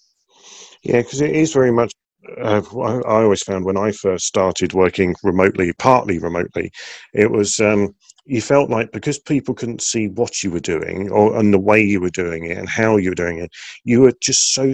Yeah, 0.84 1.02
because 1.02 1.22
it 1.22 1.32
is 1.32 1.54
very 1.54 1.72
much. 1.72 1.94
Uh, 2.40 2.62
I 2.78 3.24
always 3.24 3.42
found 3.42 3.66
when 3.66 3.78
I 3.78 3.92
first 3.92 4.26
started 4.26 4.74
working 4.74 5.16
remotely, 5.24 5.74
partly 5.74 6.20
remotely, 6.20 6.72
it 7.14 7.32
was 7.32 7.60
um, 7.60 7.96
you 8.26 8.42
felt 8.42 8.70
like 8.70 8.92
because 8.92 9.20
people 9.20 9.54
couldn't 9.54 9.82
see 9.82 10.08
what 10.08 10.44
you 10.44 10.52
were 10.52 10.60
doing 10.60 11.10
or 11.10 11.38
and 11.38 11.54
the 11.54 11.60
way 11.60 11.82
you 11.82 12.00
were 12.00 12.10
doing 12.10 12.46
it 12.46 12.58
and 12.58 12.70
how 12.70 12.98
you 12.98 13.10
were 13.10 13.16
doing 13.16 13.40
it, 13.40 13.52
you 13.84 14.02
were 14.02 14.14
just 14.22 14.54
so 14.54 14.74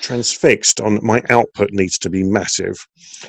transfixed 0.00 0.80
on 0.80 0.98
my 1.04 1.22
output 1.30 1.70
needs 1.72 1.98
to 1.98 2.10
be 2.10 2.22
massive. 2.22 2.76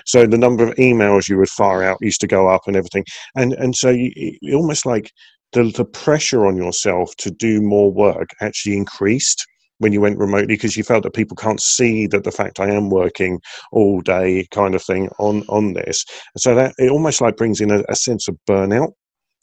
So 0.05 0.25
the 0.25 0.37
number 0.37 0.63
of 0.63 0.75
emails 0.75 1.27
you 1.27 1.37
would 1.37 1.49
fire 1.49 1.83
out 1.83 1.97
used 2.01 2.21
to 2.21 2.27
go 2.27 2.49
up 2.49 2.61
and 2.67 2.75
everything, 2.75 3.05
and 3.35 3.53
and 3.53 3.75
so 3.75 3.89
you, 3.89 4.11
you 4.41 4.55
almost 4.55 4.85
like 4.85 5.11
the 5.53 5.71
the 5.75 5.85
pressure 5.85 6.45
on 6.45 6.55
yourself 6.55 7.15
to 7.17 7.31
do 7.31 7.61
more 7.61 7.91
work 7.91 8.29
actually 8.41 8.77
increased 8.77 9.45
when 9.79 9.91
you 9.91 9.99
went 9.99 10.19
remotely 10.19 10.45
because 10.45 10.77
you 10.77 10.83
felt 10.83 11.01
that 11.01 11.15
people 11.15 11.35
can't 11.35 11.59
see 11.59 12.05
that 12.05 12.23
the 12.23 12.31
fact 12.31 12.59
I 12.59 12.69
am 12.69 12.91
working 12.91 13.41
all 13.71 13.99
day 14.01 14.47
kind 14.51 14.75
of 14.75 14.83
thing 14.83 15.09
on 15.19 15.43
on 15.49 15.73
this. 15.73 16.05
So 16.37 16.55
that 16.55 16.73
it 16.77 16.89
almost 16.89 17.19
like 17.19 17.35
brings 17.35 17.59
in 17.59 17.71
a, 17.71 17.83
a 17.89 17.95
sense 17.95 18.27
of 18.27 18.37
burnout 18.47 18.93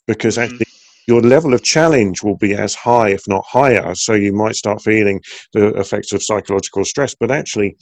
because 0.09 0.37
mm-hmm. 0.37 0.51
actually 0.51 0.65
your 1.07 1.21
level 1.21 1.53
of 1.53 1.63
challenge 1.63 2.21
will 2.23 2.37
be 2.37 2.53
as 2.53 2.75
high, 2.75 3.09
if 3.09 3.27
not 3.27 3.45
higher. 3.47 3.95
So 3.95 4.13
you 4.13 4.33
might 4.33 4.55
start 4.55 4.81
feeling 4.81 5.21
the 5.53 5.69
effects 5.79 6.11
of 6.11 6.23
psychological 6.23 6.83
stress, 6.83 7.15
but 7.19 7.31
actually 7.31 7.77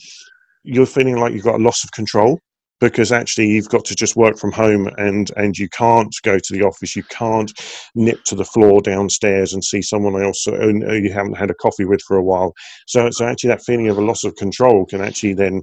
you're 0.62 0.86
feeling 0.86 1.18
like 1.18 1.32
you've 1.32 1.44
got 1.44 1.60
a 1.60 1.64
loss 1.64 1.84
of 1.84 1.92
control 1.92 2.38
because 2.80 3.10
actually 3.10 3.48
you've 3.48 3.68
got 3.68 3.84
to 3.86 3.94
just 3.94 4.14
work 4.14 4.38
from 4.38 4.52
home 4.52 4.88
and 4.98 5.32
and 5.36 5.56
you 5.58 5.68
can't 5.70 6.14
go 6.22 6.38
to 6.38 6.52
the 6.52 6.62
office 6.62 6.94
you 6.94 7.02
can't 7.04 7.52
nip 7.96 8.22
to 8.24 8.36
the 8.36 8.44
floor 8.44 8.80
downstairs 8.80 9.52
and 9.52 9.64
see 9.64 9.82
someone 9.82 10.22
else 10.22 10.44
who 10.44 10.94
you 10.94 11.12
haven't 11.12 11.36
had 11.36 11.50
a 11.50 11.54
coffee 11.54 11.84
with 11.84 12.00
for 12.02 12.16
a 12.16 12.22
while 12.22 12.52
so 12.86 13.10
so 13.10 13.26
actually 13.26 13.48
that 13.48 13.64
feeling 13.64 13.88
of 13.88 13.98
a 13.98 14.04
loss 14.04 14.22
of 14.22 14.36
control 14.36 14.86
can 14.86 15.00
actually 15.00 15.34
then 15.34 15.60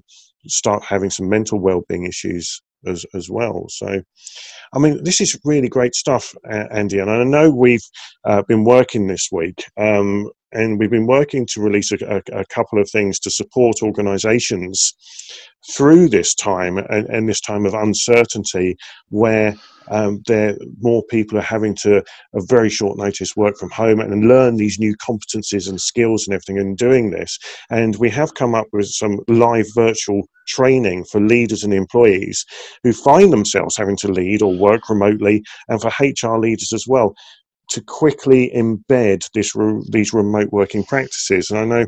start 0.48 0.84
having 0.84 1.10
some 1.10 1.30
mental 1.30 1.58
well-being 1.58 2.06
issues 2.06 2.62
as 2.86 3.06
as 3.14 3.30
well 3.30 3.66
so 3.70 4.02
I 4.74 4.80
mean, 4.80 5.04
this 5.04 5.22
is 5.22 5.40
really 5.46 5.70
great 5.70 5.96
stuff, 5.96 6.36
Andy. 6.50 7.00
And 7.00 7.10
I 7.10 7.24
know 7.24 7.50
we've 7.50 7.84
uh, 8.26 8.42
been 8.44 8.64
working 8.64 9.08
this 9.08 9.30
week, 9.32 9.64
um, 9.78 10.30
and 10.56 10.80
we've 10.80 10.90
been 10.90 11.08
working 11.08 11.46
to 11.48 11.62
release 11.62 11.92
a, 11.92 11.98
a, 12.08 12.40
a 12.40 12.46
couple 12.46 12.80
of 12.80 12.90
things 12.90 13.20
to 13.20 13.30
support 13.30 13.84
organizations 13.84 14.94
through 15.72 16.08
this 16.10 16.34
time 16.36 16.78
and, 16.78 17.08
and, 17.08 17.28
this 17.28 17.42
time 17.42 17.66
of 17.66 17.74
uncertainty 17.74 18.78
where 19.10 19.56
um, 19.90 20.22
there 20.28 20.56
more 20.80 21.04
people 21.10 21.38
are 21.38 21.44
having 21.44 21.76
to 21.76 21.98
a 21.98 22.42
very 22.48 22.70
short 22.70 22.98
notice 22.98 23.36
work 23.36 23.58
from 23.58 23.72
home 23.72 24.00
and 24.00 24.28
learn 24.28 24.58
these 24.58 24.80
new 24.80 24.96
competencies 24.98 25.68
and 25.68 25.82
skills 25.82 26.28
and 26.28 26.36
everything 26.36 26.58
in 26.58 26.76
doing 26.76 27.12
this. 27.12 27.38
And 27.70 27.96
we 27.98 28.10
have 28.12 28.36
come 28.36 28.56
up 28.56 28.68
with 28.74 28.88
some 28.88 29.20
live 29.28 29.66
virtual 29.74 30.24
training 30.48 31.06
for 31.06 31.20
leaders 31.20 31.64
and 31.64 31.74
employees 31.74 32.46
who 32.84 32.94
find 32.94 33.34
themselves 33.34 33.76
having 33.76 33.98
to 33.98 34.08
lead 34.08 34.42
or 34.44 34.56
work 34.56 34.90
remotely 34.90 35.44
and 35.68 35.82
for 35.82 35.92
hr 36.00 36.38
leaders 36.38 36.72
as 36.72 36.86
well 36.88 37.16
to 37.70 37.82
quickly 37.82 38.52
embed 38.56 39.30
this 39.34 39.54
these 39.90 40.14
remote 40.14 40.50
working 40.52 40.84
practices 40.84 41.50
and 41.50 41.60
i 41.60 41.66
know 41.66 41.86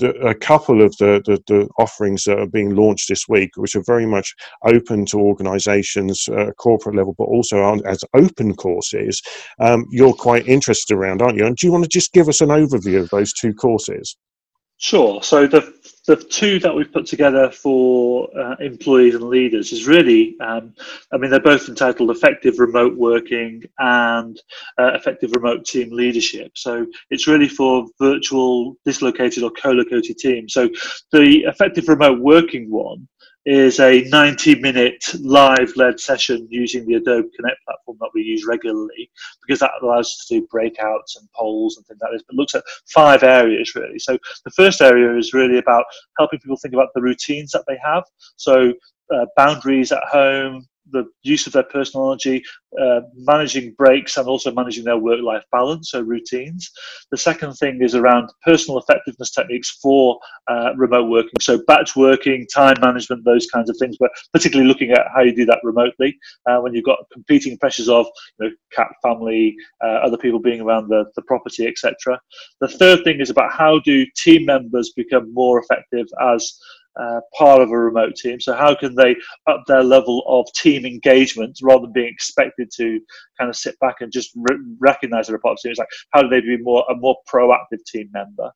a 0.00 0.34
couple 0.34 0.82
of 0.82 0.96
the, 0.96 1.22
the, 1.26 1.38
the, 1.46 1.68
offerings 1.78 2.24
that 2.24 2.38
are 2.38 2.46
being 2.46 2.74
launched 2.74 3.08
this 3.08 3.28
week, 3.28 3.50
which 3.56 3.76
are 3.76 3.84
very 3.86 4.06
much 4.06 4.34
open 4.64 5.04
to 5.06 5.18
organizations, 5.18 6.28
uh, 6.28 6.50
corporate 6.52 6.96
level, 6.96 7.14
but 7.16 7.24
also 7.24 7.78
as 7.84 8.02
open 8.14 8.54
courses, 8.54 9.22
um, 9.60 9.84
you're 9.90 10.14
quite 10.14 10.46
interested 10.48 10.94
around, 10.94 11.22
aren't 11.22 11.38
you? 11.38 11.46
And 11.46 11.56
do 11.56 11.66
you 11.66 11.72
want 11.72 11.84
to 11.84 11.90
just 11.90 12.12
give 12.12 12.28
us 12.28 12.40
an 12.40 12.48
overview 12.48 13.00
of 13.00 13.10
those 13.10 13.32
two 13.32 13.54
courses? 13.54 14.16
Sure. 14.82 15.22
So 15.22 15.46
the 15.46 15.72
the 16.08 16.16
two 16.16 16.58
that 16.58 16.74
we've 16.74 16.92
put 16.92 17.06
together 17.06 17.48
for 17.52 18.28
uh, 18.36 18.56
employees 18.58 19.14
and 19.14 19.22
leaders 19.22 19.70
is 19.70 19.86
really, 19.86 20.36
um, 20.40 20.74
I 21.12 21.16
mean, 21.16 21.30
they're 21.30 21.38
both 21.38 21.68
entitled 21.68 22.10
Effective 22.10 22.58
Remote 22.58 22.96
Working 22.96 23.62
and 23.78 24.36
uh, 24.78 24.90
Effective 24.94 25.30
Remote 25.36 25.64
Team 25.64 25.92
Leadership. 25.92 26.50
So 26.56 26.84
it's 27.10 27.28
really 27.28 27.48
for 27.48 27.86
virtual, 28.00 28.76
dislocated, 28.84 29.44
or 29.44 29.52
co 29.52 29.70
located 29.70 30.18
teams. 30.18 30.52
So 30.52 30.68
the 31.12 31.44
Effective 31.46 31.86
Remote 31.88 32.18
Working 32.18 32.68
one 32.68 33.06
is 33.44 33.80
a 33.80 34.02
90 34.02 34.60
minute 34.60 35.04
live 35.20 35.72
led 35.76 35.98
session 35.98 36.46
using 36.50 36.86
the 36.86 36.94
Adobe 36.94 37.28
Connect 37.36 37.56
platform 37.64 37.96
that 38.00 38.10
we 38.14 38.22
use 38.22 38.46
regularly 38.46 39.10
because 39.44 39.58
that 39.60 39.72
allows 39.82 40.06
us 40.06 40.26
to 40.28 40.40
do 40.40 40.46
breakouts 40.52 41.18
and 41.18 41.28
polls 41.34 41.76
and 41.76 41.86
things 41.86 41.98
like 42.02 42.12
this, 42.12 42.22
but 42.28 42.36
looks 42.36 42.54
at 42.54 42.64
five 42.94 43.22
areas 43.22 43.74
really. 43.74 43.98
So 43.98 44.16
the 44.44 44.50
first 44.52 44.80
area 44.80 45.16
is 45.16 45.34
really 45.34 45.58
about 45.58 45.84
helping 46.18 46.38
people 46.38 46.56
think 46.56 46.74
about 46.74 46.90
the 46.94 47.02
routines 47.02 47.50
that 47.52 47.64
they 47.66 47.78
have. 47.84 48.04
So 48.36 48.72
uh, 49.12 49.26
boundaries 49.36 49.90
at 49.92 50.04
home, 50.04 50.66
the 50.90 51.04
use 51.22 51.46
of 51.46 51.52
their 51.52 51.62
personal 51.64 52.10
energy, 52.10 52.42
uh, 52.80 53.00
managing 53.14 53.74
breaks, 53.78 54.16
and 54.16 54.26
also 54.26 54.52
managing 54.52 54.84
their 54.84 54.96
work 54.96 55.20
life 55.22 55.44
balance, 55.52 55.90
so 55.90 56.00
routines. 56.00 56.70
The 57.10 57.16
second 57.16 57.54
thing 57.54 57.80
is 57.82 57.94
around 57.94 58.30
personal 58.44 58.78
effectiveness 58.78 59.30
techniques 59.30 59.70
for 59.82 60.18
uh, 60.48 60.74
remote 60.76 61.08
working, 61.08 61.32
so 61.40 61.62
batch 61.66 61.96
working, 61.96 62.46
time 62.52 62.76
management, 62.80 63.24
those 63.24 63.46
kinds 63.46 63.70
of 63.70 63.76
things, 63.78 63.96
but 63.98 64.10
particularly 64.32 64.68
looking 64.68 64.90
at 64.90 65.06
how 65.14 65.22
you 65.22 65.34
do 65.34 65.46
that 65.46 65.60
remotely 65.62 66.16
uh, 66.48 66.58
when 66.58 66.74
you've 66.74 66.84
got 66.84 66.98
competing 67.12 67.58
pressures 67.58 67.88
of 67.88 68.06
you 68.40 68.48
know, 68.48 68.54
cat 68.72 68.88
family, 69.02 69.54
uh, 69.84 69.98
other 70.04 70.16
people 70.16 70.40
being 70.40 70.60
around 70.60 70.88
the, 70.88 71.04
the 71.16 71.22
property, 71.22 71.66
etc. 71.66 72.20
The 72.60 72.68
third 72.68 73.04
thing 73.04 73.20
is 73.20 73.30
about 73.30 73.52
how 73.52 73.80
do 73.80 74.06
team 74.16 74.46
members 74.46 74.92
become 74.96 75.32
more 75.34 75.60
effective 75.60 76.06
as 76.20 76.58
uh, 77.00 77.20
part 77.36 77.60
of 77.60 77.70
a 77.70 77.78
remote 77.78 78.16
team. 78.16 78.40
So 78.40 78.54
how 78.54 78.74
can 78.74 78.94
they 78.94 79.16
up 79.46 79.62
their 79.66 79.82
level 79.82 80.24
of 80.26 80.46
team 80.54 80.84
engagement 80.84 81.58
rather 81.62 81.82
than 81.82 81.92
being 81.92 82.12
expected 82.12 82.70
to 82.76 83.00
kind 83.38 83.48
of 83.48 83.56
sit 83.56 83.78
back 83.80 83.96
and 84.00 84.12
just 84.12 84.32
re- 84.34 84.58
recognize 84.78 85.26
they're 85.26 85.36
a 85.36 85.40
part 85.40 85.52
of 85.52 85.58
the 85.62 85.68
team? 85.68 85.70
It's 85.72 85.78
like 85.78 85.88
how 86.10 86.22
do 86.22 86.28
they 86.28 86.40
be 86.40 86.58
more 86.58 86.84
a 86.90 86.94
more 86.96 87.16
proactive 87.32 87.84
team 87.86 88.10
member? 88.12 88.50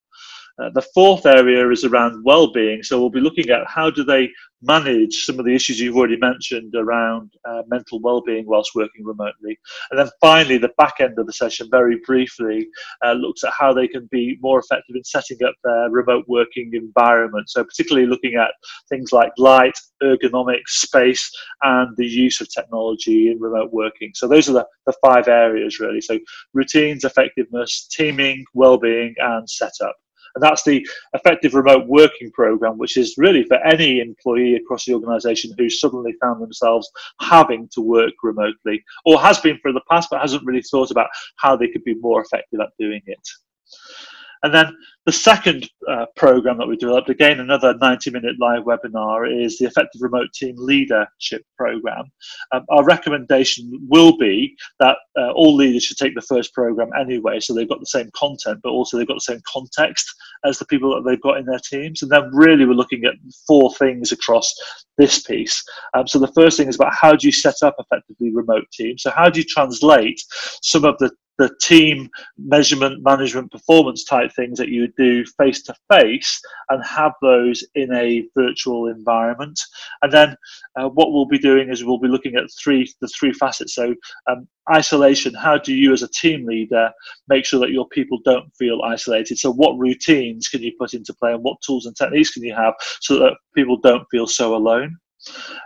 Uh, 0.58 0.70
the 0.74 0.82
fourth 0.94 1.26
area 1.26 1.68
is 1.70 1.84
around 1.84 2.24
well-being. 2.24 2.82
So 2.82 2.98
we'll 2.98 3.10
be 3.10 3.20
looking 3.20 3.50
at 3.50 3.66
how 3.66 3.90
do 3.90 4.04
they 4.04 4.30
manage 4.62 5.24
some 5.24 5.38
of 5.38 5.44
the 5.44 5.54
issues 5.54 5.78
you've 5.78 5.96
already 5.96 6.16
mentioned 6.16 6.74
around 6.74 7.30
uh, 7.44 7.62
mental 7.68 8.00
well-being 8.00 8.46
whilst 8.46 8.74
working 8.74 9.04
remotely. 9.04 9.58
And 9.90 10.00
then 10.00 10.08
finally, 10.20 10.56
the 10.56 10.72
back 10.78 10.94
end 11.00 11.18
of 11.18 11.26
the 11.26 11.32
session, 11.32 11.68
very 11.70 12.00
briefly, 12.06 12.66
uh, 13.04 13.12
looks 13.12 13.44
at 13.44 13.52
how 13.52 13.74
they 13.74 13.86
can 13.86 14.08
be 14.10 14.38
more 14.40 14.58
effective 14.58 14.96
in 14.96 15.04
setting 15.04 15.38
up 15.46 15.54
their 15.62 15.90
remote 15.90 16.24
working 16.26 16.70
environment. 16.72 17.50
So 17.50 17.62
particularly 17.62 18.06
looking 18.06 18.34
at 18.36 18.52
things 18.88 19.12
like 19.12 19.32
light, 19.36 19.78
ergonomics, 20.02 20.68
space, 20.68 21.30
and 21.62 21.94
the 21.96 22.06
use 22.06 22.40
of 22.40 22.52
technology 22.52 23.30
in 23.30 23.38
remote 23.40 23.72
working. 23.72 24.12
So 24.14 24.26
those 24.26 24.48
are 24.48 24.54
the, 24.54 24.66
the 24.86 24.94
five 25.04 25.28
areas 25.28 25.80
really. 25.80 26.00
So 26.00 26.18
routines, 26.54 27.04
effectiveness, 27.04 27.88
teaming, 27.88 28.44
well-being, 28.54 29.14
and 29.18 29.48
setup. 29.48 29.94
And 30.36 30.42
that's 30.42 30.64
the 30.64 30.86
effective 31.14 31.54
remote 31.54 31.86
working 31.86 32.30
program, 32.30 32.76
which 32.76 32.98
is 32.98 33.14
really 33.16 33.42
for 33.44 33.56
any 33.66 34.00
employee 34.00 34.54
across 34.54 34.84
the 34.84 34.92
organization 34.92 35.52
who 35.56 35.70
suddenly 35.70 36.12
found 36.20 36.42
themselves 36.42 36.90
having 37.20 37.68
to 37.72 37.80
work 37.80 38.12
remotely 38.22 38.84
or 39.06 39.18
has 39.18 39.40
been 39.40 39.58
for 39.62 39.72
the 39.72 39.80
past, 39.90 40.08
but 40.10 40.20
hasn't 40.20 40.44
really 40.44 40.62
thought 40.62 40.90
about 40.90 41.08
how 41.36 41.56
they 41.56 41.68
could 41.68 41.84
be 41.84 41.94
more 41.94 42.20
effective 42.20 42.60
at 42.60 42.68
doing 42.78 43.00
it. 43.06 43.28
And 44.42 44.54
then 44.54 44.76
the 45.06 45.12
second 45.12 45.68
uh, 45.88 46.06
program 46.16 46.58
that 46.58 46.66
we 46.66 46.76
developed, 46.76 47.08
again, 47.08 47.40
another 47.40 47.74
90 47.80 48.10
minute 48.10 48.36
live 48.40 48.64
webinar, 48.64 49.44
is 49.44 49.58
the 49.58 49.66
Effective 49.66 50.00
Remote 50.02 50.28
Team 50.34 50.54
Leadership 50.58 51.42
Program. 51.56 52.04
Um, 52.52 52.64
our 52.70 52.84
recommendation 52.84 53.70
will 53.88 54.16
be 54.18 54.56
that 54.80 54.96
uh, 55.18 55.30
all 55.32 55.54
leaders 55.54 55.84
should 55.84 55.96
take 55.96 56.14
the 56.14 56.22
first 56.22 56.52
program 56.52 56.90
anyway, 56.98 57.40
so 57.40 57.54
they've 57.54 57.68
got 57.68 57.80
the 57.80 57.86
same 57.86 58.10
content, 58.16 58.60
but 58.62 58.70
also 58.70 58.96
they've 58.96 59.06
got 59.06 59.14
the 59.14 59.20
same 59.20 59.40
context 59.52 60.06
as 60.44 60.58
the 60.58 60.66
people 60.66 60.90
that 60.94 61.08
they've 61.08 61.22
got 61.22 61.38
in 61.38 61.46
their 61.46 61.60
teams. 61.60 62.02
And 62.02 62.10
then, 62.10 62.30
really, 62.32 62.64
we're 62.64 62.74
looking 62.74 63.04
at 63.04 63.14
four 63.46 63.72
things 63.74 64.12
across 64.12 64.54
this 64.98 65.22
piece. 65.22 65.62
Um, 65.94 66.06
so, 66.06 66.18
the 66.18 66.32
first 66.32 66.56
thing 66.56 66.68
is 66.68 66.76
about 66.76 66.94
how 66.94 67.14
do 67.14 67.26
you 67.26 67.32
set 67.32 67.62
up 67.62 67.74
effectively 67.78 68.34
remote 68.34 68.64
teams? 68.72 69.02
So, 69.02 69.10
how 69.10 69.28
do 69.28 69.40
you 69.40 69.46
translate 69.46 70.20
some 70.62 70.84
of 70.84 70.98
the 70.98 71.10
the 71.38 71.50
team 71.60 72.08
measurement, 72.38 73.02
management, 73.02 73.52
performance 73.52 74.04
type 74.04 74.32
things 74.34 74.58
that 74.58 74.68
you 74.68 74.82
would 74.82 74.96
do 74.96 75.24
face 75.38 75.62
to 75.62 75.74
face 75.92 76.40
and 76.70 76.84
have 76.84 77.12
those 77.20 77.64
in 77.74 77.92
a 77.94 78.26
virtual 78.36 78.88
environment. 78.88 79.60
And 80.02 80.12
then 80.12 80.36
uh, 80.78 80.88
what 80.88 81.12
we'll 81.12 81.26
be 81.26 81.38
doing 81.38 81.70
is 81.70 81.84
we'll 81.84 81.98
be 81.98 82.08
looking 82.08 82.36
at 82.36 82.44
three 82.62 82.90
the 83.00 83.08
three 83.08 83.32
facets. 83.32 83.74
So 83.74 83.94
um, 84.30 84.48
isolation. 84.72 85.34
How 85.34 85.58
do 85.58 85.72
you, 85.74 85.92
as 85.92 86.02
a 86.02 86.08
team 86.08 86.46
leader, 86.46 86.90
make 87.28 87.44
sure 87.44 87.60
that 87.60 87.70
your 87.70 87.88
people 87.88 88.18
don't 88.24 88.50
feel 88.56 88.80
isolated? 88.82 89.38
So 89.38 89.52
what 89.52 89.78
routines 89.78 90.48
can 90.48 90.62
you 90.62 90.72
put 90.78 90.94
into 90.94 91.14
play, 91.14 91.32
and 91.32 91.42
what 91.42 91.60
tools 91.60 91.86
and 91.86 91.96
techniques 91.96 92.32
can 92.32 92.42
you 92.42 92.54
have 92.54 92.74
so 93.00 93.18
that 93.18 93.36
people 93.54 93.78
don't 93.78 94.06
feel 94.10 94.26
so 94.26 94.54
alone? 94.56 94.96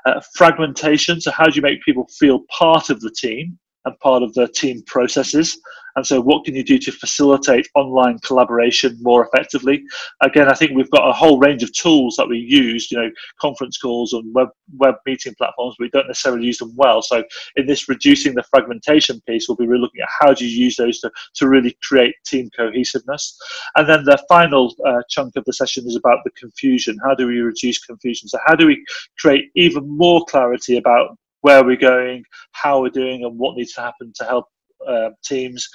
Uh, 0.06 0.20
fragmentation. 0.34 1.20
So 1.20 1.30
how 1.30 1.44
do 1.46 1.54
you 1.54 1.62
make 1.62 1.82
people 1.82 2.06
feel 2.18 2.40
part 2.58 2.90
of 2.90 3.00
the 3.00 3.10
team? 3.10 3.58
And 3.90 3.98
part 4.00 4.22
of 4.22 4.32
the 4.34 4.48
team 4.48 4.82
processes. 4.86 5.58
And 5.96 6.06
so, 6.06 6.20
what 6.20 6.44
can 6.44 6.54
you 6.54 6.62
do 6.62 6.78
to 6.78 6.92
facilitate 6.92 7.68
online 7.74 8.20
collaboration 8.20 8.96
more 9.00 9.26
effectively? 9.26 9.82
Again, 10.22 10.48
I 10.48 10.54
think 10.54 10.70
we've 10.72 10.90
got 10.90 11.08
a 11.08 11.12
whole 11.12 11.40
range 11.40 11.64
of 11.64 11.72
tools 11.72 12.14
that 12.16 12.28
we 12.28 12.38
use, 12.38 12.92
you 12.92 12.98
know, 12.98 13.10
conference 13.40 13.76
calls 13.76 14.12
and 14.12 14.32
web, 14.32 14.48
web 14.76 14.94
meeting 15.04 15.34
platforms. 15.36 15.74
We 15.80 15.90
don't 15.90 16.06
necessarily 16.06 16.46
use 16.46 16.58
them 16.58 16.72
well. 16.76 17.02
So, 17.02 17.24
in 17.56 17.66
this 17.66 17.88
reducing 17.88 18.34
the 18.34 18.44
fragmentation 18.44 19.20
piece, 19.26 19.48
we'll 19.48 19.56
be 19.56 19.66
really 19.66 19.82
looking 19.82 20.02
at 20.02 20.08
how 20.20 20.32
do 20.32 20.46
you 20.46 20.64
use 20.64 20.76
those 20.76 21.00
to, 21.00 21.10
to 21.34 21.48
really 21.48 21.76
create 21.82 22.14
team 22.24 22.50
cohesiveness. 22.56 23.36
And 23.74 23.88
then 23.88 24.04
the 24.04 24.22
final 24.28 24.72
uh, 24.86 25.02
chunk 25.08 25.34
of 25.34 25.44
the 25.44 25.52
session 25.52 25.88
is 25.88 25.96
about 25.96 26.18
the 26.24 26.30
confusion. 26.30 26.98
How 27.04 27.16
do 27.16 27.26
we 27.26 27.40
reduce 27.40 27.84
confusion? 27.84 28.28
So, 28.28 28.38
how 28.46 28.54
do 28.54 28.66
we 28.68 28.84
create 29.18 29.50
even 29.56 29.88
more 29.88 30.24
clarity 30.26 30.78
about 30.78 31.16
where 31.42 31.64
we're 31.64 31.76
going, 31.76 32.24
how 32.52 32.80
we're 32.80 32.90
doing, 32.90 33.24
and 33.24 33.38
what 33.38 33.56
needs 33.56 33.72
to 33.74 33.80
happen 33.80 34.12
to 34.16 34.24
help 34.24 34.46
uh, 34.86 35.10
teams 35.24 35.68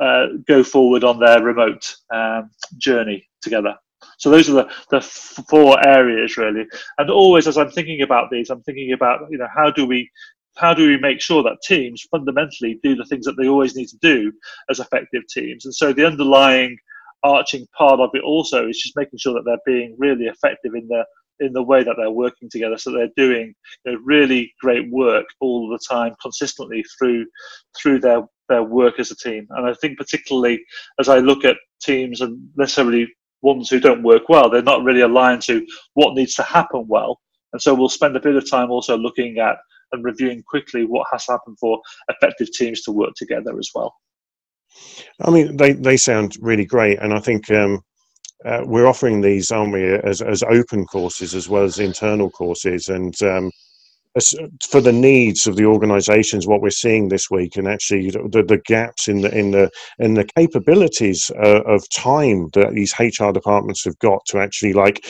uh, 0.00 0.26
go 0.48 0.62
forward 0.62 1.04
on 1.04 1.18
their 1.18 1.42
remote 1.42 1.94
um, 2.12 2.50
journey 2.78 3.26
together. 3.42 3.74
So 4.18 4.30
those 4.30 4.48
are 4.48 4.54
the, 4.54 4.70
the 4.90 5.00
four 5.00 5.76
areas 5.86 6.36
really. 6.36 6.66
And 6.98 7.10
always 7.10 7.46
as 7.46 7.58
I'm 7.58 7.70
thinking 7.70 8.02
about 8.02 8.30
these, 8.30 8.50
I'm 8.50 8.62
thinking 8.62 8.92
about 8.92 9.20
you 9.30 9.38
know 9.38 9.48
how 9.54 9.70
do 9.70 9.86
we 9.86 10.10
how 10.56 10.74
do 10.74 10.86
we 10.86 10.98
make 10.98 11.20
sure 11.20 11.42
that 11.42 11.62
teams 11.62 12.02
fundamentally 12.10 12.78
do 12.82 12.94
the 12.94 13.04
things 13.04 13.24
that 13.26 13.36
they 13.36 13.48
always 13.48 13.76
need 13.76 13.88
to 13.88 13.98
do 13.98 14.32
as 14.68 14.80
effective 14.80 15.22
teams? 15.28 15.64
And 15.64 15.74
so 15.74 15.92
the 15.92 16.06
underlying 16.06 16.76
arching 17.22 17.66
part 17.76 18.00
of 18.00 18.10
it 18.14 18.22
also 18.22 18.68
is 18.68 18.78
just 18.78 18.96
making 18.96 19.18
sure 19.18 19.34
that 19.34 19.42
they're 19.44 19.58
being 19.66 19.94
really 19.98 20.26
effective 20.26 20.74
in 20.74 20.88
the 20.88 21.04
in 21.40 21.52
the 21.52 21.62
way 21.62 21.82
that 21.82 21.94
they're 21.96 22.10
working 22.10 22.48
together. 22.50 22.78
So 22.78 22.92
they're 22.92 23.08
doing 23.16 23.54
you 23.84 23.92
know, 23.92 23.98
really 24.04 24.52
great 24.60 24.90
work 24.90 25.26
all 25.40 25.68
the 25.68 25.80
time, 25.88 26.14
consistently 26.22 26.84
through 26.98 27.26
through 27.80 28.00
their 28.00 28.22
their 28.48 28.62
work 28.62 28.98
as 28.98 29.10
a 29.10 29.16
team. 29.16 29.46
And 29.50 29.68
I 29.68 29.74
think 29.74 29.98
particularly 29.98 30.62
as 30.98 31.08
I 31.08 31.18
look 31.18 31.44
at 31.44 31.56
teams 31.82 32.20
and 32.20 32.48
necessarily 32.56 33.08
ones 33.42 33.70
who 33.70 33.80
don't 33.80 34.02
work 34.02 34.28
well, 34.28 34.50
they're 34.50 34.62
not 34.62 34.84
really 34.84 35.00
aligned 35.00 35.42
to 35.42 35.66
what 35.94 36.14
needs 36.14 36.34
to 36.34 36.42
happen 36.42 36.84
well. 36.88 37.20
And 37.52 37.60
so 37.60 37.74
we'll 37.74 37.88
spend 37.88 38.16
a 38.16 38.20
bit 38.20 38.36
of 38.36 38.48
time 38.48 38.70
also 38.70 38.96
looking 38.96 39.38
at 39.38 39.56
and 39.92 40.04
reviewing 40.04 40.42
quickly 40.46 40.84
what 40.84 41.06
has 41.10 41.26
happened 41.28 41.58
for 41.58 41.80
effective 42.08 42.52
teams 42.52 42.82
to 42.82 42.92
work 42.92 43.12
together 43.16 43.58
as 43.58 43.70
well. 43.74 43.94
I 45.22 45.30
mean, 45.30 45.56
they, 45.56 45.72
they 45.72 45.96
sound 45.96 46.36
really 46.40 46.64
great. 46.64 47.00
And 47.00 47.12
I 47.12 47.18
think 47.18 47.50
um, 47.50 47.82
uh, 48.44 48.62
we're 48.64 48.86
offering 48.86 49.20
these, 49.20 49.50
aren't 49.50 49.72
we, 49.72 49.84
as, 49.84 50.22
as 50.22 50.42
open 50.44 50.86
courses 50.86 51.34
as 51.34 51.48
well 51.48 51.64
as 51.64 51.78
internal 51.78 52.30
courses. 52.30 52.88
And 52.88 53.14
um, 53.22 53.50
for 54.68 54.80
the 54.80 54.92
needs 54.92 55.46
of 55.46 55.56
the 55.56 55.66
organisations, 55.66 56.46
what 56.46 56.62
we're 56.62 56.70
seeing 56.70 57.08
this 57.08 57.30
week, 57.30 57.56
and 57.56 57.68
actually 57.68 58.10
the, 58.10 58.44
the 58.46 58.60
gaps 58.66 59.06
in 59.08 59.20
the 59.20 59.36
in 59.36 59.52
the 59.52 59.70
in 59.98 60.14
the 60.14 60.28
capabilities 60.36 61.30
uh, 61.36 61.62
of 61.62 61.88
time 61.90 62.48
that 62.54 62.72
these 62.74 62.94
HR 62.98 63.30
departments 63.30 63.84
have 63.84 63.98
got 64.00 64.24
to 64.26 64.38
actually 64.38 64.72
like 64.72 65.04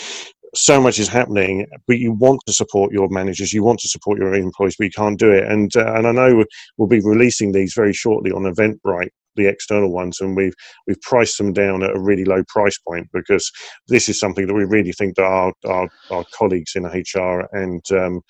so 0.54 0.80
much 0.80 0.98
is 0.98 1.08
happening, 1.08 1.66
but 1.86 1.98
you 1.98 2.12
want 2.12 2.40
to 2.46 2.52
support 2.52 2.92
your 2.92 3.08
managers, 3.08 3.52
you 3.52 3.62
want 3.62 3.78
to 3.80 3.88
support 3.88 4.18
your 4.18 4.34
employees, 4.34 4.74
but 4.76 4.86
you 4.86 4.90
can't 4.90 5.18
do 5.18 5.30
it. 5.30 5.44
And 5.44 5.74
uh, 5.76 5.94
and 5.94 6.06
I 6.06 6.12
know 6.12 6.44
we'll 6.76 6.88
be 6.88 7.00
releasing 7.00 7.52
these 7.52 7.72
very 7.74 7.92
shortly 7.92 8.32
on 8.32 8.42
Eventbrite, 8.42 9.10
the 9.36 9.46
external 9.46 9.92
ones, 9.92 10.20
and 10.20 10.36
we've 10.36 10.54
we've 10.86 11.00
priced 11.02 11.38
them 11.38 11.52
down 11.52 11.82
at 11.82 11.94
a 11.94 12.00
really 12.00 12.24
low 12.24 12.42
price 12.48 12.78
point 12.78 13.08
because 13.12 13.50
this 13.88 14.08
is 14.08 14.18
something 14.18 14.46
that 14.46 14.54
we 14.54 14.64
really 14.64 14.92
think 14.92 15.16
that 15.16 15.24
our 15.24 15.52
our, 15.66 15.88
our 16.10 16.24
colleagues 16.32 16.72
in 16.74 16.84
HR 16.84 17.48
and 17.52 17.82
um, 17.92 18.20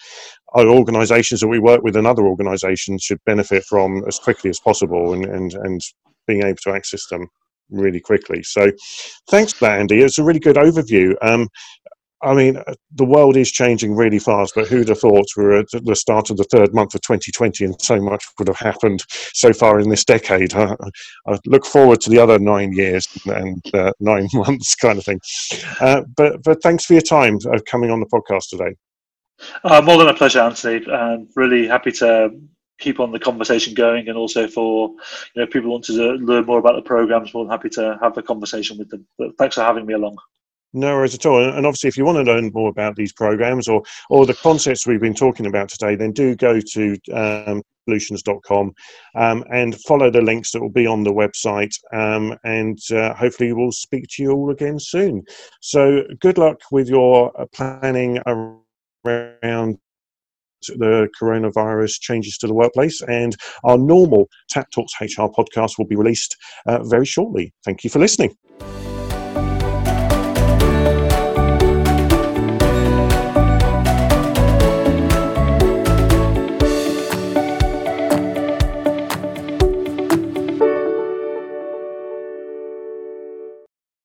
our 0.54 0.66
organisations 0.66 1.40
that 1.40 1.48
we 1.48 1.58
work 1.58 1.82
with 1.82 1.96
and 1.96 2.06
other 2.06 2.26
organisations 2.26 3.02
should 3.02 3.18
benefit 3.26 3.64
from 3.64 4.02
as 4.06 4.18
quickly 4.18 4.50
as 4.50 4.60
possible, 4.60 5.12
and 5.12 5.24
and 5.24 5.54
and 5.54 5.80
being 6.26 6.42
able 6.42 6.58
to 6.62 6.72
access 6.72 7.06
them 7.08 7.26
really 7.70 8.00
quickly. 8.00 8.42
So, 8.42 8.70
thanks 9.30 9.52
for 9.52 9.66
that, 9.66 9.80
Andy. 9.80 10.00
It's 10.00 10.18
a 10.18 10.24
really 10.24 10.40
good 10.40 10.56
overview. 10.56 11.14
Um, 11.22 11.48
I 12.22 12.34
mean, 12.34 12.58
uh, 12.58 12.74
the 12.94 13.04
world 13.04 13.36
is 13.36 13.50
changing 13.50 13.96
really 13.96 14.18
fast, 14.18 14.54
but 14.54 14.68
who'd 14.68 14.88
have 14.88 15.00
thought 15.00 15.26
we 15.36 15.44
were 15.44 15.58
at 15.58 15.66
the 15.70 15.96
start 15.96 16.30
of 16.30 16.36
the 16.36 16.44
third 16.44 16.74
month 16.74 16.94
of 16.94 17.00
2020 17.02 17.64
and 17.64 17.80
so 17.80 18.00
much 18.00 18.24
would 18.38 18.48
have 18.48 18.58
happened 18.58 19.02
so 19.32 19.52
far 19.52 19.80
in 19.80 19.88
this 19.88 20.04
decade? 20.04 20.54
I, 20.54 20.76
I 21.26 21.38
look 21.46 21.64
forward 21.64 22.00
to 22.02 22.10
the 22.10 22.18
other 22.18 22.38
nine 22.38 22.72
years 22.72 23.08
and 23.26 23.62
uh, 23.74 23.92
nine 24.00 24.28
months 24.34 24.74
kind 24.74 24.98
of 24.98 25.04
thing. 25.04 25.20
Uh, 25.80 26.02
but, 26.16 26.42
but 26.42 26.62
thanks 26.62 26.84
for 26.84 26.94
your 26.94 27.02
time 27.02 27.36
of 27.46 27.54
uh, 27.54 27.58
coming 27.66 27.90
on 27.90 28.00
the 28.00 28.06
podcast 28.06 28.48
today. 28.50 28.74
Uh, 29.64 29.80
more 29.80 29.96
than 29.96 30.08
a 30.08 30.14
pleasure, 30.14 30.40
Anthony. 30.40 30.86
I'm 30.92 31.28
really 31.34 31.66
happy 31.66 31.92
to 31.92 32.30
keep 32.78 32.98
on 32.98 33.12
the 33.12 33.18
conversation 33.18 33.74
going 33.74 34.08
and 34.08 34.16
also 34.16 34.48
for 34.48 34.90
you 35.34 35.42
know 35.42 35.46
people 35.46 35.70
wanting 35.70 35.96
to 35.96 36.12
learn 36.12 36.46
more 36.46 36.58
about 36.58 36.76
the 36.76 36.82
programs 36.82 37.32
more 37.32 37.44
than 37.44 37.50
happy 37.50 37.68
to 37.68 37.98
have 38.02 38.14
the 38.14 38.22
conversation 38.22 38.78
with 38.78 38.88
them 38.88 39.06
but 39.18 39.36
thanks 39.36 39.54
for 39.54 39.60
having 39.60 39.84
me 39.84 39.92
along 39.92 40.16
no 40.72 40.94
worries 40.94 41.14
at 41.14 41.26
all. 41.26 41.42
And 41.42 41.66
obviously, 41.66 41.88
if 41.88 41.96
you 41.96 42.04
want 42.04 42.18
to 42.18 42.32
learn 42.32 42.50
more 42.54 42.68
about 42.68 42.96
these 42.96 43.12
programs 43.12 43.68
or, 43.68 43.82
or 44.08 44.26
the 44.26 44.34
concepts 44.34 44.86
we've 44.86 45.00
been 45.00 45.14
talking 45.14 45.46
about 45.46 45.68
today, 45.68 45.96
then 45.96 46.12
do 46.12 46.36
go 46.36 46.60
to 46.60 46.96
um, 47.12 47.62
solutions.com 47.88 48.72
um, 49.16 49.44
and 49.52 49.80
follow 49.82 50.10
the 50.10 50.20
links 50.20 50.52
that 50.52 50.60
will 50.60 50.70
be 50.70 50.86
on 50.86 51.02
the 51.02 51.12
website. 51.12 51.74
Um, 51.92 52.36
and 52.44 52.78
uh, 52.92 53.14
hopefully, 53.14 53.52
we'll 53.52 53.72
speak 53.72 54.06
to 54.10 54.22
you 54.22 54.32
all 54.32 54.50
again 54.50 54.78
soon. 54.78 55.22
So, 55.60 56.04
good 56.20 56.38
luck 56.38 56.60
with 56.70 56.88
your 56.88 57.38
uh, 57.40 57.46
planning 57.52 58.20
around 58.26 59.78
the 60.62 61.08
coronavirus 61.20 62.00
changes 62.00 62.36
to 62.38 62.46
the 62.46 62.54
workplace. 62.54 63.02
And 63.02 63.34
our 63.64 63.78
normal 63.78 64.28
Tap 64.48 64.70
Talks 64.70 64.92
HR 65.00 65.22
podcast 65.22 65.78
will 65.78 65.86
be 65.86 65.96
released 65.96 66.36
uh, 66.66 66.82
very 66.84 67.06
shortly. 67.06 67.52
Thank 67.64 67.82
you 67.82 67.90
for 67.90 67.98
listening. 67.98 68.36